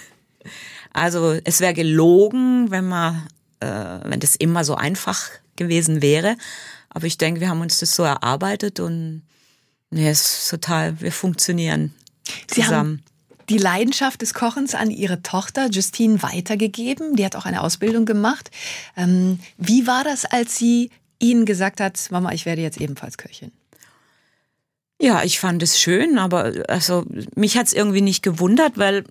Also 0.92 1.38
es 1.44 1.60
wäre 1.60 1.74
gelogen, 1.74 2.70
wenn 2.70 2.88
man, 2.88 3.28
äh, 3.60 3.66
wenn 4.04 4.18
das 4.18 4.34
immer 4.34 4.64
so 4.64 4.76
einfach 4.76 5.28
gewesen 5.54 6.00
wäre. 6.00 6.38
Aber 6.96 7.06
ich 7.06 7.18
denke, 7.18 7.42
wir 7.42 7.50
haben 7.50 7.60
uns 7.60 7.76
das 7.76 7.94
so 7.94 8.04
erarbeitet 8.04 8.80
und 8.80 9.20
nee, 9.90 10.08
es 10.08 10.38
ist 10.38 10.48
total, 10.48 10.98
wir 10.98 11.12
funktionieren 11.12 11.94
Sie 12.48 12.62
zusammen. 12.62 13.02
Haben 13.02 13.02
die 13.50 13.58
Leidenschaft 13.58 14.22
des 14.22 14.32
Kochens 14.32 14.74
an 14.74 14.90
Ihre 14.90 15.20
Tochter 15.20 15.68
Justine 15.68 16.22
weitergegeben. 16.22 17.14
Die 17.14 17.26
hat 17.26 17.36
auch 17.36 17.44
eine 17.44 17.60
Ausbildung 17.60 18.06
gemacht. 18.06 18.50
Ähm, 18.96 19.40
wie 19.58 19.86
war 19.86 20.04
das, 20.04 20.24
als 20.24 20.56
sie 20.56 20.88
Ihnen 21.18 21.44
gesagt 21.44 21.82
hat, 21.82 22.00
Mama, 22.10 22.32
ich 22.32 22.46
werde 22.46 22.62
jetzt 22.62 22.80
ebenfalls 22.80 23.18
Köchin? 23.18 23.52
Ja, 24.98 25.22
ich 25.22 25.38
fand 25.38 25.62
es 25.62 25.78
schön, 25.78 26.16
aber 26.16 26.64
also 26.66 27.04
mich 27.34 27.58
hat 27.58 27.66
es 27.66 27.74
irgendwie 27.74 28.00
nicht 28.00 28.22
gewundert, 28.22 28.78
weil 28.78 29.04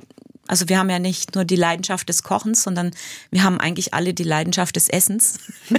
also 0.48 0.70
wir 0.70 0.78
haben 0.78 0.90
ja 0.90 1.00
nicht 1.00 1.36
nur 1.36 1.44
die 1.44 1.56
Leidenschaft 1.56 2.08
des 2.10 2.24
Kochens, 2.24 2.64
sondern 2.64 2.92
wir 3.32 3.44
haben 3.44 3.60
eigentlich 3.60 3.94
alle 3.94 4.14
die 4.14 4.24
Leidenschaft 4.24 4.76
des 4.76 4.90
Essens. 4.90 5.40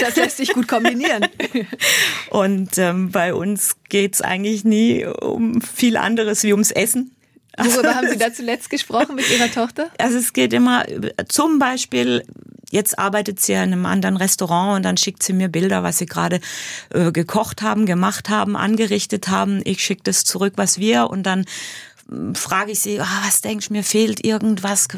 Das 0.00 0.16
lässt 0.16 0.36
sich 0.36 0.52
gut 0.52 0.68
kombinieren. 0.68 1.26
Und 2.30 2.78
ähm, 2.78 3.10
bei 3.10 3.34
uns 3.34 3.76
geht's 3.88 4.22
eigentlich 4.22 4.64
nie 4.64 5.04
um 5.04 5.60
viel 5.60 5.96
anderes 5.96 6.42
wie 6.44 6.52
ums 6.52 6.70
Essen. 6.70 7.16
Worüber 7.58 7.94
haben 7.94 8.08
Sie 8.08 8.18
da 8.18 8.32
zuletzt 8.32 8.70
gesprochen 8.70 9.14
mit 9.14 9.28
Ihrer 9.30 9.50
Tochter? 9.50 9.90
Also 9.98 10.18
es 10.18 10.32
geht 10.32 10.52
immer 10.52 10.84
zum 11.28 11.58
Beispiel, 11.58 12.24
jetzt 12.70 12.98
arbeitet 12.98 13.40
sie 13.40 13.52
in 13.52 13.58
einem 13.58 13.86
anderen 13.86 14.16
Restaurant 14.16 14.76
und 14.76 14.82
dann 14.84 14.96
schickt 14.96 15.22
sie 15.22 15.32
mir 15.32 15.48
Bilder, 15.48 15.82
was 15.82 15.98
sie 15.98 16.06
gerade 16.06 16.40
äh, 16.90 17.12
gekocht 17.12 17.62
haben, 17.62 17.86
gemacht 17.86 18.28
haben, 18.28 18.56
angerichtet 18.56 19.28
haben. 19.28 19.62
Ich 19.64 19.82
schicke 19.82 20.02
das 20.04 20.24
zurück, 20.24 20.54
was 20.56 20.78
wir 20.78 21.08
und 21.10 21.24
dann 21.24 21.44
frage 22.34 22.72
ich 22.72 22.80
sie, 22.80 23.00
oh, 23.00 23.24
was 23.24 23.40
denkst 23.40 23.68
du, 23.68 23.72
mir 23.72 23.84
fehlt 23.84 24.24
irgendwas, 24.24 24.88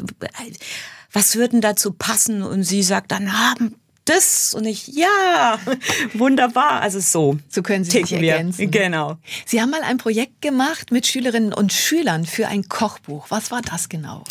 was 1.11 1.35
würden 1.35 1.61
dazu 1.61 1.91
passen? 1.91 2.43
Und 2.43 2.63
sie 2.63 2.83
sagt 2.83 3.11
dann, 3.11 3.33
haben 3.33 3.75
ah, 3.75 3.79
das 4.09 4.55
und 4.55 4.65
ich, 4.65 4.87
ja, 4.87 5.59
wunderbar. 6.13 6.81
Also 6.81 6.99
so. 6.99 7.37
So 7.47 7.61
können 7.61 7.83
Sie 7.83 7.91
sich 8.01 8.13
ergänzen. 8.13 8.71
Genau. 8.71 9.17
Sie 9.45 9.61
haben 9.61 9.69
mal 9.69 9.83
ein 9.83 9.97
Projekt 9.97 10.41
gemacht 10.41 10.91
mit 10.91 11.05
Schülerinnen 11.05 11.53
und 11.53 11.71
Schülern 11.73 12.25
für 12.25 12.47
ein 12.47 12.67
Kochbuch. 12.67 13.27
Was 13.29 13.51
war 13.51 13.61
das 13.61 13.87
genau? 13.87 14.23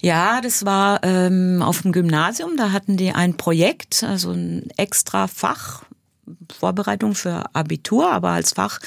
Ja, 0.00 0.42
das 0.42 0.66
war 0.66 1.02
ähm, 1.04 1.62
auf 1.62 1.82
dem 1.82 1.92
Gymnasium. 1.92 2.56
Da 2.56 2.72
hatten 2.72 2.98
die 2.98 3.12
ein 3.12 3.36
Projekt, 3.36 4.04
also 4.04 4.32
ein 4.32 4.68
extra 4.76 5.26
Fach, 5.26 5.84
Vorbereitung 6.58 7.14
für 7.14 7.44
Abitur, 7.54 8.10
aber 8.10 8.30
als 8.30 8.52
Fach 8.52 8.78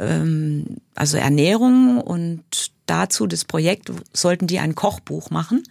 ähm, 0.00 0.78
also 0.94 1.16
Ernährung 1.16 2.00
und 2.00 2.42
dazu 2.86 3.26
das 3.26 3.44
Projekt 3.44 3.92
sollten 4.12 4.46
die 4.46 4.58
ein 4.58 4.74
Kochbuch 4.74 5.30
machen 5.30 5.62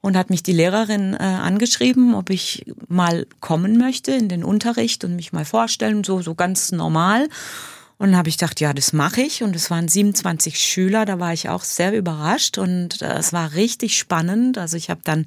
und 0.00 0.16
hat 0.16 0.30
mich 0.30 0.42
die 0.42 0.52
Lehrerin 0.52 1.14
äh, 1.14 1.18
angeschrieben, 1.18 2.14
ob 2.14 2.30
ich 2.30 2.64
mal 2.88 3.26
kommen 3.40 3.76
möchte 3.76 4.12
in 4.12 4.28
den 4.28 4.44
Unterricht 4.44 5.04
und 5.04 5.16
mich 5.16 5.32
mal 5.32 5.44
vorstellen, 5.44 6.04
so 6.04 6.22
so 6.22 6.34
ganz 6.34 6.72
normal. 6.72 7.28
Und 7.98 8.08
dann 8.08 8.16
habe 8.18 8.28
ich 8.28 8.36
gedacht, 8.36 8.60
ja, 8.60 8.74
das 8.74 8.92
mache 8.92 9.22
ich. 9.22 9.42
Und 9.42 9.56
es 9.56 9.70
waren 9.70 9.88
27 9.88 10.58
Schüler, 10.58 11.06
da 11.06 11.18
war 11.18 11.32
ich 11.32 11.48
auch 11.48 11.64
sehr 11.64 11.96
überrascht 11.96 12.58
und 12.58 13.00
äh, 13.00 13.18
es 13.18 13.32
war 13.32 13.54
richtig 13.54 13.98
spannend. 13.98 14.58
Also 14.58 14.76
ich 14.76 14.90
habe 14.90 15.00
dann 15.02 15.26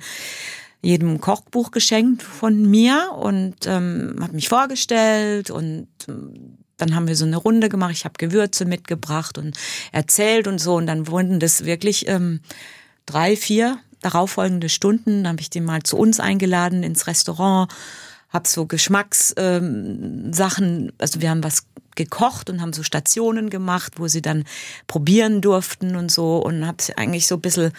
jedem 0.82 1.20
Kochbuch 1.20 1.72
geschenkt 1.72 2.24
von 2.24 2.70
mir 2.70 3.12
und 3.20 3.66
ähm, 3.66 4.16
habe 4.22 4.34
mich 4.34 4.48
vorgestellt 4.48 5.50
und 5.50 5.88
ähm, 6.08 6.59
dann 6.80 6.96
haben 6.96 7.08
wir 7.08 7.16
so 7.16 7.26
eine 7.26 7.38
Runde 7.38 7.70
gemacht. 7.70 7.92
Ich 7.92 8.06
habe 8.06 8.16
Gewürze 8.18 8.66
mitgebracht 8.66 9.38
und 9.38 9.58
erzählt 9.92 10.48
und 10.48 10.60
so. 10.60 10.76
Und 10.76 10.88
dann 10.88 11.08
wurden 11.08 11.40
das 11.40 11.66
wirklich 11.66 12.08
ähm, 12.08 12.40
drei, 13.06 13.36
vier 13.36 13.78
darauffolgende 14.02 14.70
Stunden. 14.70 15.24
Dann 15.24 15.34
habe 15.34 15.42
ich 15.42 15.50
den 15.50 15.66
mal 15.66 15.84
zu 15.84 15.98
uns 15.98 16.20
eingeladen 16.20 16.84
ins 16.84 17.08
Restaurant, 17.08 17.72
habe 18.30 18.48
so 18.48 18.66
Geschmackssachen, 18.66 19.34
ähm, 19.38 20.92
also 20.98 21.22
wir 21.22 21.30
haben 21.30 21.44
was 21.44 21.66
gekocht 21.96 22.50
und 22.50 22.62
haben 22.62 22.74
so 22.74 22.84
Stationen 22.84 23.50
gemacht, 23.50 23.94
wo 23.98 24.08
sie 24.08 24.22
dann 24.22 24.46
probieren 24.88 25.42
durften 25.42 25.96
und 25.96 26.12
so 26.12 26.38
und 26.38 26.66
habe 26.66 26.82
sie 26.82 26.98
eigentlich 26.98 27.28
so 27.28 27.36
ein 27.36 27.42
bisschen 27.42 27.74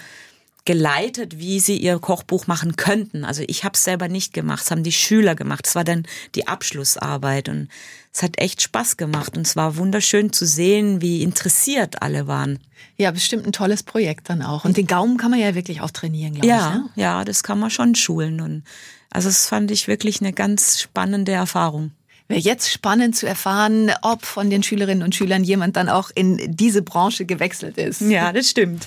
geleitet, 0.64 1.38
wie 1.38 1.60
sie 1.60 1.76
ihr 1.76 1.98
Kochbuch 1.98 2.46
machen 2.46 2.76
könnten. 2.76 3.24
Also 3.24 3.42
ich 3.46 3.64
habe 3.64 3.74
es 3.74 3.84
selber 3.84 4.08
nicht 4.08 4.32
gemacht, 4.32 4.64
es 4.64 4.70
haben 4.70 4.82
die 4.82 4.92
Schüler 4.92 5.34
gemacht. 5.34 5.66
Es 5.66 5.74
war 5.74 5.84
dann 5.84 6.06
die 6.34 6.48
Abschlussarbeit 6.48 7.48
und 7.48 7.68
es 8.12 8.22
hat 8.22 8.38
echt 8.38 8.62
Spaß 8.62 8.96
gemacht 8.96 9.36
und 9.36 9.46
es 9.46 9.56
war 9.56 9.76
wunderschön 9.76 10.32
zu 10.32 10.46
sehen, 10.46 11.00
wie 11.00 11.22
interessiert 11.22 12.02
alle 12.02 12.26
waren. 12.26 12.58
Ja, 12.96 13.10
bestimmt 13.10 13.46
ein 13.46 13.52
tolles 13.52 13.82
Projekt 13.82 14.28
dann 14.28 14.42
auch. 14.42 14.64
Und 14.64 14.76
den 14.76 14.86
Gaumen 14.86 15.16
kann 15.16 15.30
man 15.30 15.40
ja 15.40 15.54
wirklich 15.54 15.80
auch 15.80 15.90
trainieren, 15.90 16.34
glaube 16.34 16.46
ja, 16.46 16.68
ich. 16.68 16.74
Ne? 16.74 16.90
Ja, 16.96 17.24
das 17.24 17.42
kann 17.42 17.58
man 17.58 17.70
schon 17.70 17.94
schulen. 17.94 18.40
Und 18.40 18.64
also 19.10 19.28
es 19.28 19.46
fand 19.46 19.70
ich 19.70 19.88
wirklich 19.88 20.20
eine 20.20 20.32
ganz 20.32 20.80
spannende 20.80 21.32
Erfahrung. 21.32 21.92
Wäre 22.28 22.40
jetzt 22.40 22.70
spannend 22.70 23.16
zu 23.16 23.26
erfahren, 23.26 23.90
ob 24.02 24.24
von 24.24 24.50
den 24.50 24.62
Schülerinnen 24.62 25.02
und 25.02 25.14
Schülern 25.16 25.42
jemand 25.42 25.76
dann 25.76 25.88
auch 25.88 26.10
in 26.14 26.54
diese 26.54 26.82
Branche 26.82 27.24
gewechselt 27.24 27.76
ist. 27.76 28.02
Ja, 28.02 28.32
das 28.32 28.50
stimmt. 28.50 28.86